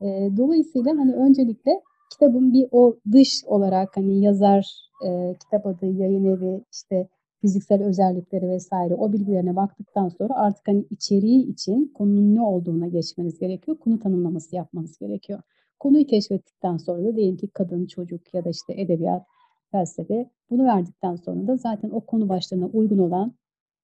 [0.02, 1.80] E, dolayısıyla hani öncelikle
[2.12, 4.66] kitabın bir o dış olarak hani yazar,
[5.06, 7.08] e, kitap adı, yayın evi, işte
[7.44, 13.38] fiziksel özellikleri vesaire o bilgilerine baktıktan sonra artık hani içeriği için konunun ne olduğuna geçmeniz
[13.38, 13.78] gerekiyor.
[13.78, 15.40] Konu tanımlaması yapmanız gerekiyor.
[15.80, 19.26] Konuyu keşfettikten sonra da diyelim ki kadın, çocuk ya da işte edebiyat,
[19.70, 23.34] felsefe bunu verdikten sonra da zaten o konu başlarına uygun olan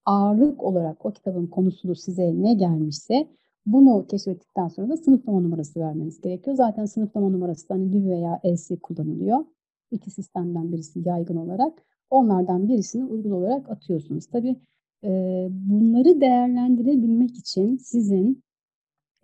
[0.04, 3.28] ağırlık olarak o kitabın konusunu size ne gelmişse
[3.66, 6.56] bunu keşfettikten sonra da sınıflama numarası vermeniz gerekiyor.
[6.56, 9.44] Zaten sınıflama numarası hani DÜV veya ELSI kullanılıyor.
[9.90, 11.82] İki sistemden birisi yaygın olarak.
[12.10, 14.26] Onlardan birisini uygun olarak atıyorsunuz.
[14.26, 14.56] Tabii
[15.04, 15.08] e,
[15.50, 18.42] bunları değerlendirebilmek için sizin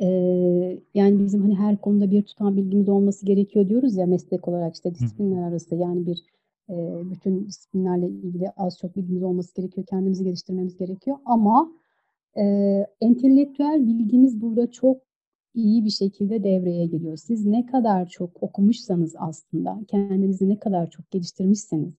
[0.01, 0.07] e,
[0.94, 4.94] yani bizim hani her konuda bir tutan bilgimiz olması gerekiyor diyoruz ya meslek olarak işte
[4.94, 6.22] disiplinler arası yani bir
[6.70, 6.75] e,
[7.11, 9.87] bütün disiplinlerle ilgili az çok bilgimiz olması gerekiyor.
[9.87, 11.72] Kendimizi geliştirmemiz gerekiyor ama
[12.38, 12.42] e,
[13.01, 14.96] entelektüel bilgimiz burada çok
[15.55, 17.16] iyi bir şekilde devreye giriyor.
[17.16, 21.94] Siz ne kadar çok okumuşsanız aslında, kendinizi ne kadar çok geliştirmişseniz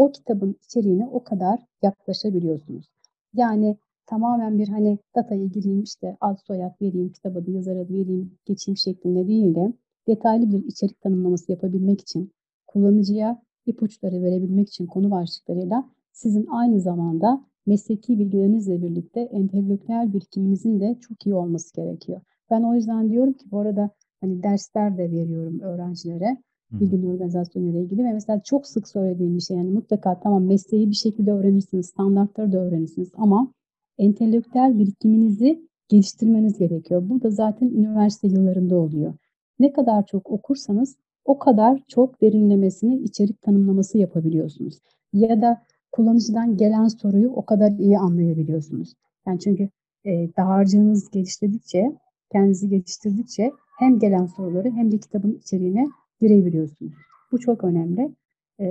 [0.00, 2.86] o kitabın içeriğine o kadar yaklaşabiliyorsunuz.
[3.34, 8.32] Yani tamamen bir hani dataya gireyim işte ad soyad vereyim, kitap adı, yazar adı vereyim,
[8.46, 9.72] geçeyim şeklinde değil de
[10.08, 12.32] detaylı bir içerik tanımlaması yapabilmek için,
[12.66, 20.96] kullanıcıya ipuçları verebilmek için konu başlıklarıyla sizin aynı zamanda mesleki bilgilerinizle birlikte entelektüel birikiminizin de
[21.00, 22.20] çok iyi olması gerekiyor.
[22.50, 26.36] Ben o yüzden diyorum ki bu arada hani dersler de veriyorum öğrencilere
[26.72, 30.88] bilginin organizasyonu ile ilgili ve mesela çok sık söylediğim bir şey yani mutlaka tamam mesleği
[30.88, 33.52] bir şekilde öğrenirsiniz, standartları da öğrenirsiniz ama
[33.98, 37.02] entelektüel birikiminizi geliştirmeniz gerekiyor.
[37.08, 39.14] Bu da zaten üniversite yıllarında oluyor.
[39.58, 44.78] Ne kadar çok okursanız o kadar çok derinlemesine içerik tanımlaması yapabiliyorsunuz.
[45.12, 48.94] Ya da kullanıcıdan gelen soruyu o kadar iyi anlayabiliyorsunuz.
[49.26, 49.68] Yani çünkü
[50.04, 51.92] e, dağarcığınız geliştirdikçe,
[52.32, 55.88] kendinizi geliştirdikçe hem gelen soruları hem de kitabın içeriğine
[56.20, 56.92] girebiliyorsunuz.
[57.32, 58.14] Bu çok önemli.
[58.60, 58.64] Ee,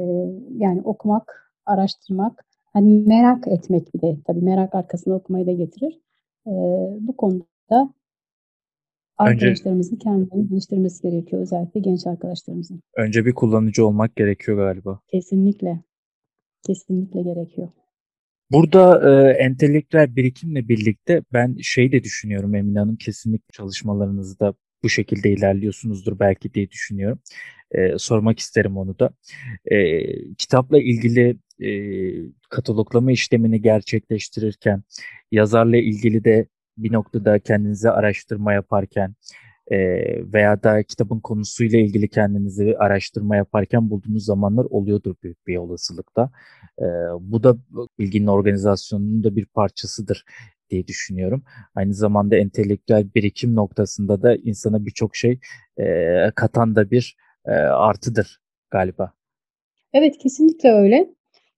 [0.57, 5.99] yani okumak, araştırmak, hani merak etmek bir de tabii merak arkasında okumayı da getirir.
[6.47, 6.51] Ee,
[6.99, 7.93] bu konuda
[9.17, 11.41] arkadaşlarımızın önce, kendilerini geliştirmesi gerekiyor.
[11.41, 12.81] Özellikle genç arkadaşlarımızın.
[12.97, 14.99] Önce bir kullanıcı olmak gerekiyor galiba.
[15.07, 15.79] Kesinlikle.
[16.67, 17.69] Kesinlikle gerekiyor.
[18.51, 24.53] Burada e, entelektüel birikimle birlikte ben şey de düşünüyorum Emine Hanım kesinlikle çalışmalarınızda
[24.83, 27.19] bu şekilde ilerliyorsunuzdur belki diye düşünüyorum.
[27.71, 29.09] E, sormak isterim onu da.
[29.65, 30.03] E,
[30.33, 31.71] kitapla ilgili e,
[32.49, 34.83] kataloglama işlemini gerçekleştirirken,
[35.31, 39.15] yazarla ilgili de bir noktada kendinize araştırma yaparken
[39.71, 39.77] e,
[40.33, 46.31] veya da kitabın konusuyla ilgili kendinizi araştırma yaparken bulduğunuz zamanlar oluyordur büyük bir olasılıkla.
[46.79, 46.85] E,
[47.19, 47.57] bu da
[47.99, 50.25] bilginin organizasyonunun da bir parçasıdır
[50.69, 51.43] diye düşünüyorum.
[51.75, 55.39] Aynı zamanda entelektüel birikim noktasında da insana birçok şey
[55.79, 55.85] e,
[56.35, 57.15] katan da bir
[57.45, 58.39] e, artıdır
[58.71, 59.13] galiba.
[59.93, 61.09] Evet, kesinlikle öyle.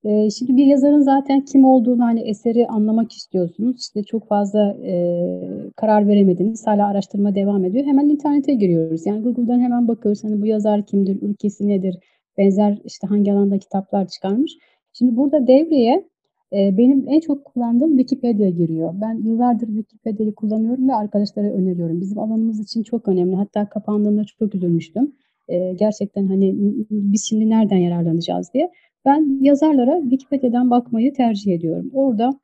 [0.03, 3.82] Eee, şimdi bir yazarın zaten kim olduğunu, hani, eseri anlamak istiyorsunuz.
[3.82, 5.41] İşte, çok fazla, eee,
[5.76, 7.86] karar veremediniz, hâlâ araştırma devam ediyor.
[7.86, 9.05] Hemen internete giriyoruz.
[9.05, 11.95] Yani Google'dan hemen bakıyoruz, hani, bu yazar kimdir, ülkesi nedir,
[12.38, 14.51] benzer, işte, hangi alanda kitaplar çıkarmış.
[14.93, 16.05] Şimdi burada devreye,
[16.52, 18.93] eee, benim en çok kullandığım Wikipedia giriyor.
[19.02, 22.02] Ben yıllardır Wikipedia'yı kullanıyorum ve arkadaşlara öneriyorum.
[22.02, 23.36] Bizim alanımız için çok önemli.
[23.36, 25.12] Hatta kapandığında çok üzülmüştüm.
[25.49, 26.56] Eee, gerçekten, hani,
[26.91, 28.72] biz şimdi nereden yararlanacağız diye.
[29.06, 31.91] Ben yazarlara Wikipedia'dan bakmayı tercih ediyorum.
[31.93, 32.39] Orada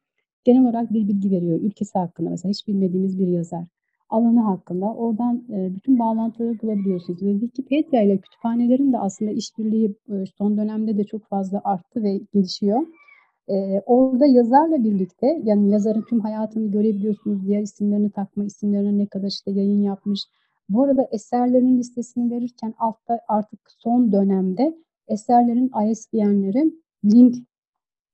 [0.46, 1.60] genel olarak bir bilgi veriyor.
[1.62, 3.64] Ülkesi hakkında mesela hiç bilmediğimiz bir yazar.
[4.10, 10.24] Alanı hakkında oradan, eee, bütün bağlantıları bulabiliyorsunuz ve Wikipedia ile kütüphanelerin de aslında işbirliği, eee,
[10.38, 12.82] son dönemde de çok fazla arttı ve gelişiyor.
[13.50, 17.46] Eee, orada yazarla birlikte, yani yazarın tüm hayatını görebiliyorsunuz.
[17.48, 20.22] Diğer isimlerini, takma isimlerine ne kadar, işte, yayın yapmış.
[20.70, 24.78] Bu arada eserlerinin listesini verirken altta artık son dönemde
[25.08, 26.72] eserlerin ISBN'leri
[27.06, 27.36] link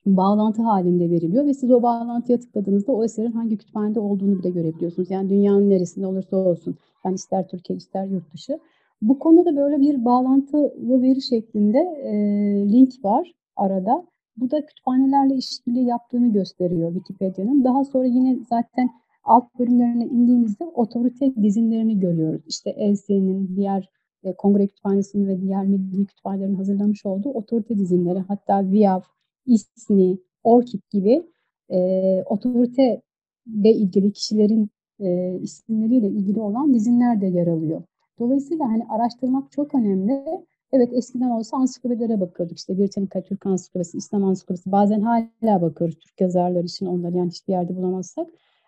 [0.06, 5.12] bağlantı hâlinde veriliyor ve siz o bağlantıya tıkladığınızda o eserin hangi kütüphanede olduğunu bile görebiliyorsunuz.
[5.12, 6.76] Yani dünyanın neresinde olursa olsun.
[7.06, 8.60] Yani ister Türkiye, ister yurt dışı.
[9.02, 14.06] Bu konuda böyle bir bağlantılı veri şeklinde, eee, link var arada.
[14.38, 17.64] Bu da kütüphanelerle işbirliği yaptığını gösteriyor Wikipedia'nın.
[17.64, 18.90] Daha sonra yine zaten
[19.24, 22.42] alt bölümlerine indiğimizde otorite dizinlerini görüyoruz.
[22.48, 23.90] İşte ELSE'nin, diğer,
[24.24, 29.06] eee, Kongre Kütüphanesi'nin ve diğer milli kütüphanelerin hazırlamış olduğu otorite dizinleri, hatta VIAF,
[29.46, 31.24] İSNİ, ORKİD gibi,
[31.70, 33.02] eee, otoriteyle
[33.74, 34.70] ilgili kişilerin,
[35.00, 37.82] eee, isimleriyle ilgili olan dizinler de yer alıyor.
[38.20, 40.24] Dolayısıyla, hani, araştırmak çok önemli.
[40.74, 42.58] Evet, eskiden olsa ansiklopedilere bakıyorduk.
[42.58, 44.72] İşte Britannica Türk Ansiklopedisi, İslam Ansiklopedisi.
[44.72, 48.28] Bazen hâlâ bakıyoruz Türk yazarlar için onları, yani hiçbir yerde bulamazsak.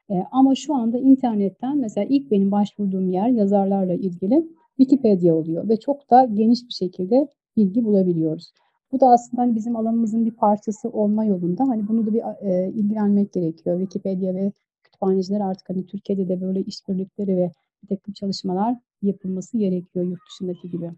[0.09, 4.47] Eee, ama şu anda internetten mesela ilk benim başvurduğum yer yazarlarla ilgili
[4.77, 7.27] Wikipedia oluyor ve çok da geniş bir şekilde
[7.57, 8.53] bilgi bulabiliyoruz.
[8.91, 12.71] Bu da aslında, hani, bizim alanımızın bir parçası olma yolunda, hani, bunu da bir, eee,
[12.75, 13.79] ilgilenmek gerekiyor.
[13.79, 14.51] Wikipedia ve
[14.83, 17.51] kütüphaneciler artık, hani, Türkiye'de de böyle işbirlikleri ve
[17.83, 20.91] birtakım çalışmalar yapılması gerekiyor yurt dışındaki gibi.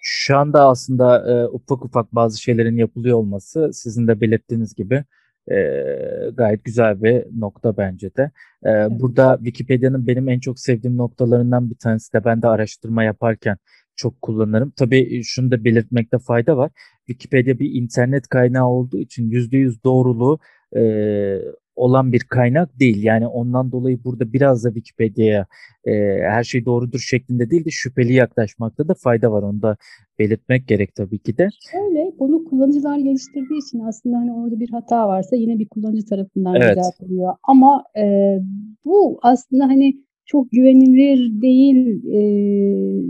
[0.00, 5.04] Şu anda aslında, eee, ufak ufak bazı şeylerin yapılıyor olması sizin de belirttiğiniz gibi,
[5.50, 8.22] eee, gayet güzel bir nokta bence de.
[8.64, 8.90] Eee, Evet.
[9.00, 13.56] burada Wikipedia'nın benim en çok sevdiğim noktalarından bir tanesi de ben de araştırma yaparken
[13.96, 14.72] çok kullanırım.
[14.76, 16.70] Tabii, şunu da belirtmekte fayda var.
[17.06, 20.38] Wikipedia bir internet kaynağı olduğu için %100 doğruluğu,
[20.76, 21.42] eee,
[21.80, 23.02] olan bir kaynak değil.
[23.04, 25.46] Yani ondan dolayı burada biraz da Wikipedia'ya,
[25.86, 29.42] eee, her şey doğrudur şeklinde değil de şüpheli yaklaşmakta da fayda var.
[29.42, 29.76] Onu da
[30.18, 31.48] belirtmek gerek tabii ki de.
[31.72, 36.54] Şöyle, bunu kullanıcılar geliştirdiği için aslında, hani, orada bir hata varsa yine bir kullanıcı tarafından
[36.56, 36.76] Evet.
[36.76, 37.34] düzeltiliyor.
[37.48, 38.42] Ama, eee,
[38.84, 39.94] bu aslında, hani,
[40.26, 43.02] çok güvenilir değil, eee,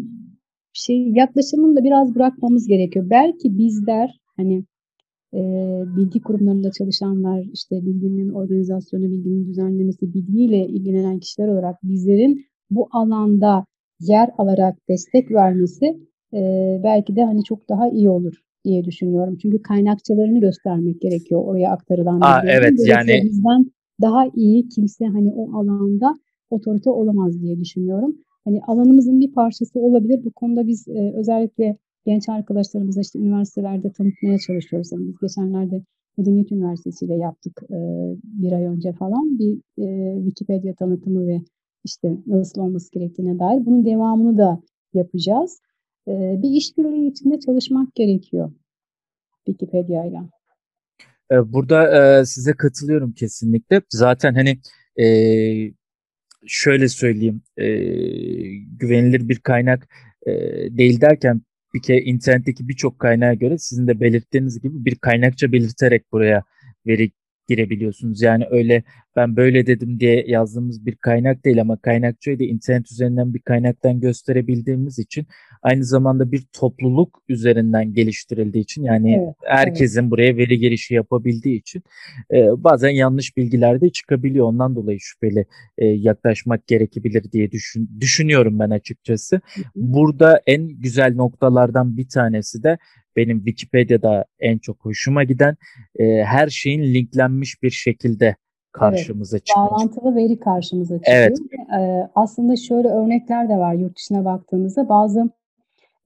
[0.73, 3.07] şey yaklaşımını da biraz bırakmamız gerekiyor.
[3.11, 4.64] Belki bizler, hani,
[5.33, 12.89] eee, bilgi kurumlarında çalışanlar, işte, bilginin organizasyonu, bilginin düzenlemesi, bilgiyle ilgilenen kişiler olarak bizlerin bu
[12.93, 13.64] alanda
[14.01, 15.87] yer alarak destek vermesi,
[16.33, 19.37] eee, belki de, hani, çok daha iyi olur diye düşünüyorum.
[19.43, 22.62] Çünkü kaynakçalarını göstermek gerekiyor oraya aktarılan A, bilgilerin.
[22.62, 23.66] evet, yani bizden
[24.03, 26.14] daha iyi kimse, hani, o alanda
[26.51, 28.16] otorite olamaz diye düşünüyorum.
[28.45, 30.20] Hani, alanımızın bir parçası olabilir.
[30.24, 31.76] Bu konuda biz, eee, özellikle
[32.07, 34.92] genç arkadaşlarımıza, işte, üniversitelerde tanıtmaya çalışıyoruz.
[34.92, 35.82] Hani, biz geçenlerde
[36.18, 41.40] Medeniyet Üniversitesi ile yaptık, eee, 1 ay önce falan bir, eee, Wikipedia tanıtımı ve,
[41.84, 43.66] işte, nasıl olması gerektiğine dair.
[43.66, 44.62] Bunun devamını da
[44.94, 45.61] yapacağız.
[46.09, 48.53] Eee, bir işbirliği içinde çalışmak gerekiyor
[49.46, 50.30] Wikipedia'yla.
[51.32, 53.82] Eee, burada, eee, size katılıyorum kesinlikle.
[53.90, 54.59] Zaten, hani,
[54.98, 55.74] eee,
[56.46, 59.88] şöyle söyleyeyim, eee, güvenilir bir kaynak,
[60.28, 61.42] eee, değil derken
[61.75, 66.43] bir kere internetteki birçok kaynağa göre sizin de belirttiğiniz gibi bir kaynakça belirterek buraya
[66.87, 67.11] veri
[67.49, 68.23] girebiliyorsunuz.
[68.23, 68.83] Yani öyle
[69.16, 74.01] ben böyle dedim diye yazdığımız bir kaynak değil ama kaynakçayı da internet üzerinden bir kaynaktan
[74.01, 75.27] gösterebildiğimiz için
[75.62, 79.34] aynı zamanda bir topluluk üzerinden geliştirildiği için yani Evet, evet.
[79.42, 81.82] herkesin buraya veri girişi yapabildiği için,
[82.32, 84.46] eee, bazen yanlış bilgiler de çıkabiliyor.
[84.46, 85.46] Ondan dolayı şüpheli,
[85.78, 89.36] eee, yaklaşmak gerekebilir diye düşün düşünüyorum ben açıkçası.
[89.36, 89.64] Hı hı.
[89.76, 92.78] Burada en güzel noktalardan bir tanesi de
[93.16, 95.56] benim Wikipedia'da en çok hoşuma giden,
[95.98, 98.36] eee, her şeyin linklenmiş bir şekilde Evet,
[98.72, 99.70] karşımıza çıkması.
[99.70, 101.16] bağlantılı veri karşımıza çıkıyor.
[101.18, 101.38] Evet.
[101.72, 104.88] Eee, aslında şöyle örnekler de var yurt dışına baktığımızda.
[104.88, 105.30] Bazı,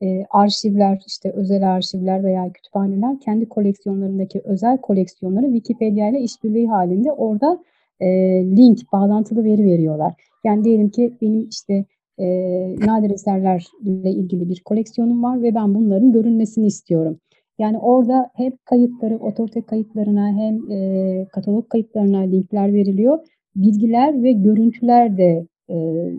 [0.05, 7.13] eee, arşivler, işte, özel arşivler veya kütüphaneler kendi koleksiyonlarındaki özel koleksiyonları Wikipedia ile işbirliği hâlinde
[7.13, 7.59] orada,
[8.01, 10.15] eee, link, bağlantılı veri veriyorlar.
[10.45, 11.85] Yani diyelim ki benim işte,
[12.19, 17.19] eee, nadir eserlerle ilgili bir koleksiyonum var ve ben bunların görünmesini istiyorum.
[17.59, 23.19] Yani orada hem kayıtları, otorite kayıtlarına hem, eee, katalog kayıtlarına linkler veriliyor.
[23.57, 26.13] Bilgiler ve görüntüler de, eee,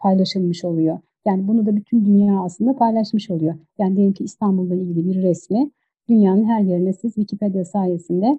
[0.00, 0.98] paylaşılmış oluyor.
[1.26, 3.54] Yani bunu da bütün dünya aslında paylaşmış oluyor.
[3.78, 5.70] Yani diyelim ki İstanbul'la ilgili bir resmi
[6.08, 8.38] dünyanın her yerine siz Wikipedia sayesinde,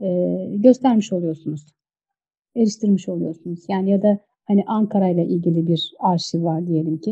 [0.00, 1.66] eee, göstermiş oluyorsunuz.
[2.56, 3.60] Eriştirmiş oluyorsunuz.
[3.68, 7.10] Yani ya da, hani, Ankara'yla ilgili bir arşiv var diyelim ki.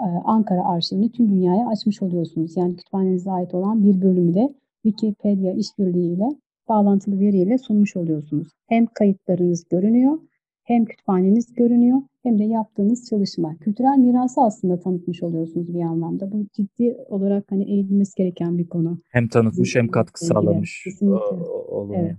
[0.00, 2.56] Eee, Ankara arşivini tüm dünyaya açmış oluyorsunuz.
[2.56, 4.54] Yani kütüphanenize ait olan bir bölümü de
[4.86, 6.28] Wikipedia işbirliğiyle,
[6.68, 8.48] bağlantılı veriyle sunmuş oluyorsunuz.
[8.68, 10.18] Hem kayıtlarınız görünüyor,
[10.64, 13.56] hem kütüphaneniz görünüyor hem de yaptığınız çalışma.
[13.56, 16.32] Kültürel mirası aslında tanıtmış oluyorsunuz bir anlamda.
[16.32, 19.00] Bu ciddi olarak, hani, eğitilmesi gereken bir konu.
[19.10, 21.16] Hem tanıtmış hem katkı sağlamış, o Kesinlikle.
[21.16, 22.00] oluyor.
[22.04, 22.16] Evet.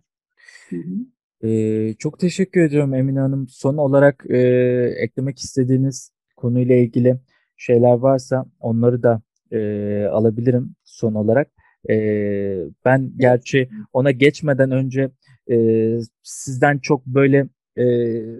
[0.69, 1.47] Hı hı.
[1.47, 3.47] Eee, çok teşekkür ediyorum Emine Hanım.
[3.49, 7.17] Son olarak, eee, eklemek istediğiniz konuyla ilgili
[7.57, 9.21] şeyler varsa onları da,
[9.51, 11.47] eee, alabilirim son olarak.
[11.89, 15.11] Eee, ben gerçi ona geçmeden önce,
[15.47, 17.47] eee, sizden çok böyle,
[17.77, 18.37] eee,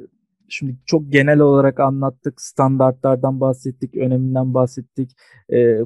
[0.50, 5.12] şimdi çok genel olarak anlattık, standartlardan bahsettik, öneminden bahsettik.
[5.52, 5.82] Eee,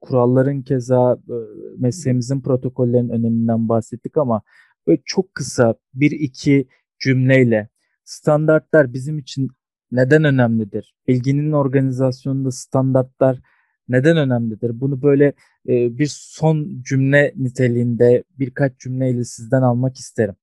[0.00, 4.42] kuralların keza, ııı, mesleğimizin protokollerinin öneminden bahsettik ama
[4.86, 6.68] böyle çok kısa 1-2
[7.00, 7.68] cümleyle
[8.04, 9.48] standartlar bizim için
[9.92, 10.94] neden önemlidir?
[11.08, 13.40] Bilginin organizasyonunda standartlar
[13.88, 14.80] neden önemlidir?
[14.80, 15.32] Bunu böyle,
[15.66, 20.36] eee, bir son cümle niteliğinde birkaç cümleyle sizden almak isterim.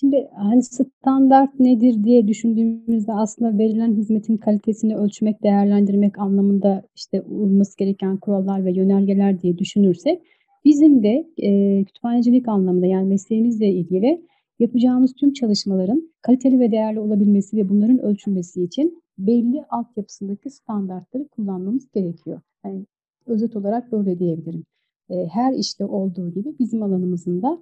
[0.00, 7.76] Şimdi, hani, standart nedir diye düşündüğümüzde aslında verilen hizmetin kalitesini ölçmek, değerlendirmek anlamında, işte, uyulması
[7.78, 10.22] gereken kurallar ve yönergeler diye düşünürsek
[10.64, 14.22] bizim de, eee, kütüphanecilik anlamında, yani mesleğimizle ilgili
[14.58, 21.88] yapacağımız tüm çalışmaların kaliteli ve değerli olabilmesi ve bunların ölçülmesi için belli altyapısındaki standartları kullanmamız
[21.94, 22.40] gerekiyor.
[22.62, 22.86] Hani,
[23.26, 24.64] özet olarak böyle diyebilirim.
[25.10, 27.58] Eee, her işte olduğu gibi bizim alanımızın da,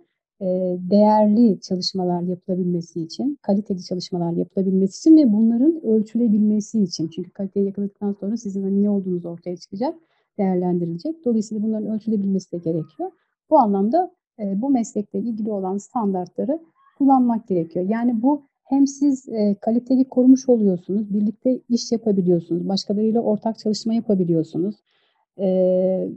[0.91, 7.09] değerli çalışmalar yapılabilmesi için, kaliteli çalışmalar yapılabilmesi için ve bunların ölçülebilmesi için.
[7.09, 9.95] Çünkü kaliteyi yakaladıktan sonra sizin, hani, ne olduğunuz ortaya çıkacak,
[10.39, 11.25] değerlendirilecek.
[11.25, 13.11] Dolayısıyla bunların ölçülebilmesi de gerekiyor.
[13.51, 16.59] Bu anlamda, eee, bu meslekle ilgili olan standartları
[16.99, 17.87] kullanmak gerekiyor.
[17.89, 24.75] Yani bu hem siz, eee, kaliteyi korumuş oluyorsunuz, birlikte iş yapabiliyorsunuz, başkalarıyla ortak çalışma yapabiliyorsunuz.
[25.39, 26.09] Eee,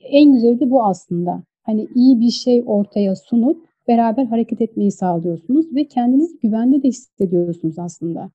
[0.00, 1.42] en güzeli de bu aslında.
[1.70, 7.78] Hani, iyi bir şey ortaya sunup beraber hareket etmeyi sağlıyorsunuz ve kendinizi güvende de hissediyorsunuz
[7.78, 8.30] aslında.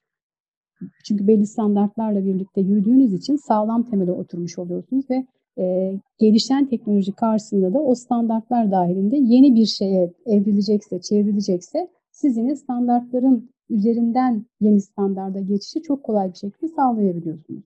[1.06, 5.26] Çünkü belli standartlarla birlikte yürüdüğünüz için sağlam temele oturmuş oluyorsunuz ve,
[5.58, 12.56] eee, gelişen teknoloji karşısında da o standartlar dâhilinde yeni bir şeye evrilecekse, çevrilecekse siz yine
[12.56, 17.64] standartların üzerinden yeni standarda geçişi çok kolay bir şekilde sağlayabiliyorsunuz.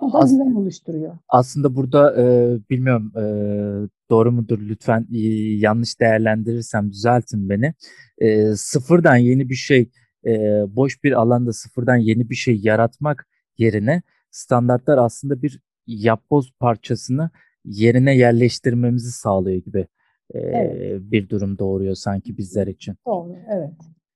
[0.00, 1.18] Bu da As güven oluşturuyor.
[1.28, 7.74] aslında burada, eee, bilmiyorum, eee, doğru mudur lütfen, iii, yanlış değerlendirirsem düzeltin beni.
[8.20, 9.90] Eee, sıfırdan yeni bir şey,
[10.24, 13.26] eee, boş bir alanda sıfırdan yeni bir şey yaratmak
[13.58, 17.30] yerine standartlar aslında bir yapboz parçasını
[17.64, 19.86] yerine yerleştirmemizi sağlıyor gibi,
[20.34, 20.76] Evet.
[20.80, 22.96] eee, bir durum doğuruyor sanki bizler için.
[23.06, 23.70] Doğru, evet.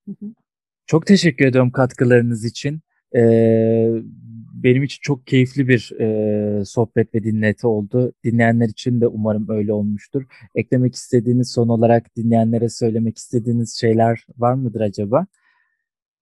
[0.08, 0.30] Hı hı.
[0.86, 2.80] Çok teşekkür ediyorum katkılarınız için.
[3.14, 4.02] Eee,
[4.64, 8.12] benim için çok keyifli bir, eee, sohbet ve dinleti oldu.
[8.24, 10.24] Dinleyenler için de umarım öyle olmuştur.
[10.54, 15.26] Eklemek istediğiniz, son olarak dinleyenlere söylemek istediğiniz şeyler var mıdır acaba?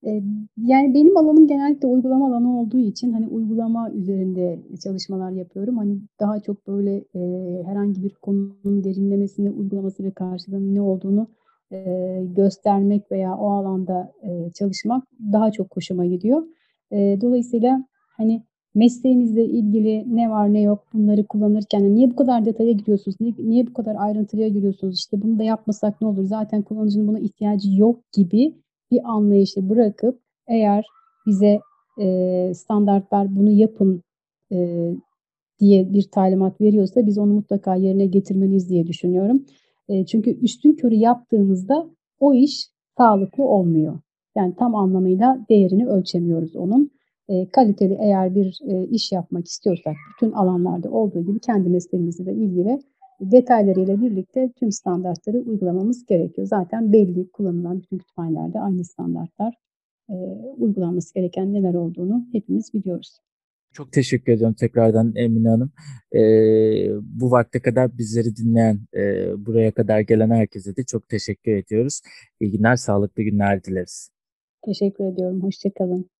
[0.05, 0.22] Eee,
[0.59, 5.78] yani benim alanım genellikle uygulama alanı olduğu için, hani, uygulama üzerinde çalışmalar yapıyorum.
[5.78, 11.28] Hani, daha çok böyle, eee, herhangi bir konunun derinlemesine uygulaması ve karşılığının ne olduğunu,
[11.72, 16.43] eee, göstermek veya o alanda, eee, çalışmak daha çok hoşuma gidiyor.
[16.93, 17.84] Eee, dolayısıyla,
[18.16, 18.42] hani,
[18.74, 23.66] mesleğimizle ilgili ne var ne yok bunları kullanırken niye bu kadar detaya giriyorsunuz, ni niye
[23.66, 28.00] bu kadar ayrıntıya giriyorsunuz, işte, bunu da yapmasak ne olur, zaten kullanıcının buna ihtiyacı yok
[28.12, 28.54] gibi
[28.90, 30.84] bir anlayışı bırakıp eğer
[31.26, 31.60] bize,
[31.98, 34.02] eee, standartlar bunu yapın,
[34.50, 34.96] eee,
[35.60, 39.44] diye bir talimat veriyorsa biz onu mutlaka yerine getirmeliyiz diye düşünüyorum.
[39.88, 41.86] Eee, çünkü üstünkörü yaptığımızda
[42.20, 42.66] o iş
[42.98, 43.98] sağlıklı olmuyor.
[44.36, 46.90] Yani tam anlamıyla değerini ölçemiyoruz onun.
[47.29, 52.33] Eee, kaliteli eğer bir, eee, iş yapmak istiyorsak bütün alanlarda olduğu gibi kendi mesleğimizle de
[52.35, 52.81] ilgili
[53.20, 56.47] detaylarıyla birlikte tüm standartları uygulamamız gerekiyor.
[56.47, 59.55] Zaten belli kullanılan bütün kütüphanelerde aynı standartlar,
[60.11, 60.16] eee,
[60.59, 63.18] uygulanması gereken neler olduğunu hepimiz biliyoruz.
[63.72, 65.72] Çok teşekkür ediyorum tekrardan Emine Hanım.
[66.12, 72.01] Ee, bu vakte kadar bizleri dinleyen, e, buraya kadar gelen herkese de çok teşekkür ediyoruz.
[72.41, 74.11] İyi günler, sağlıklı günler dileriz.
[74.64, 75.43] Teşekkür ediyorum.
[75.43, 76.11] Hoşça kalın.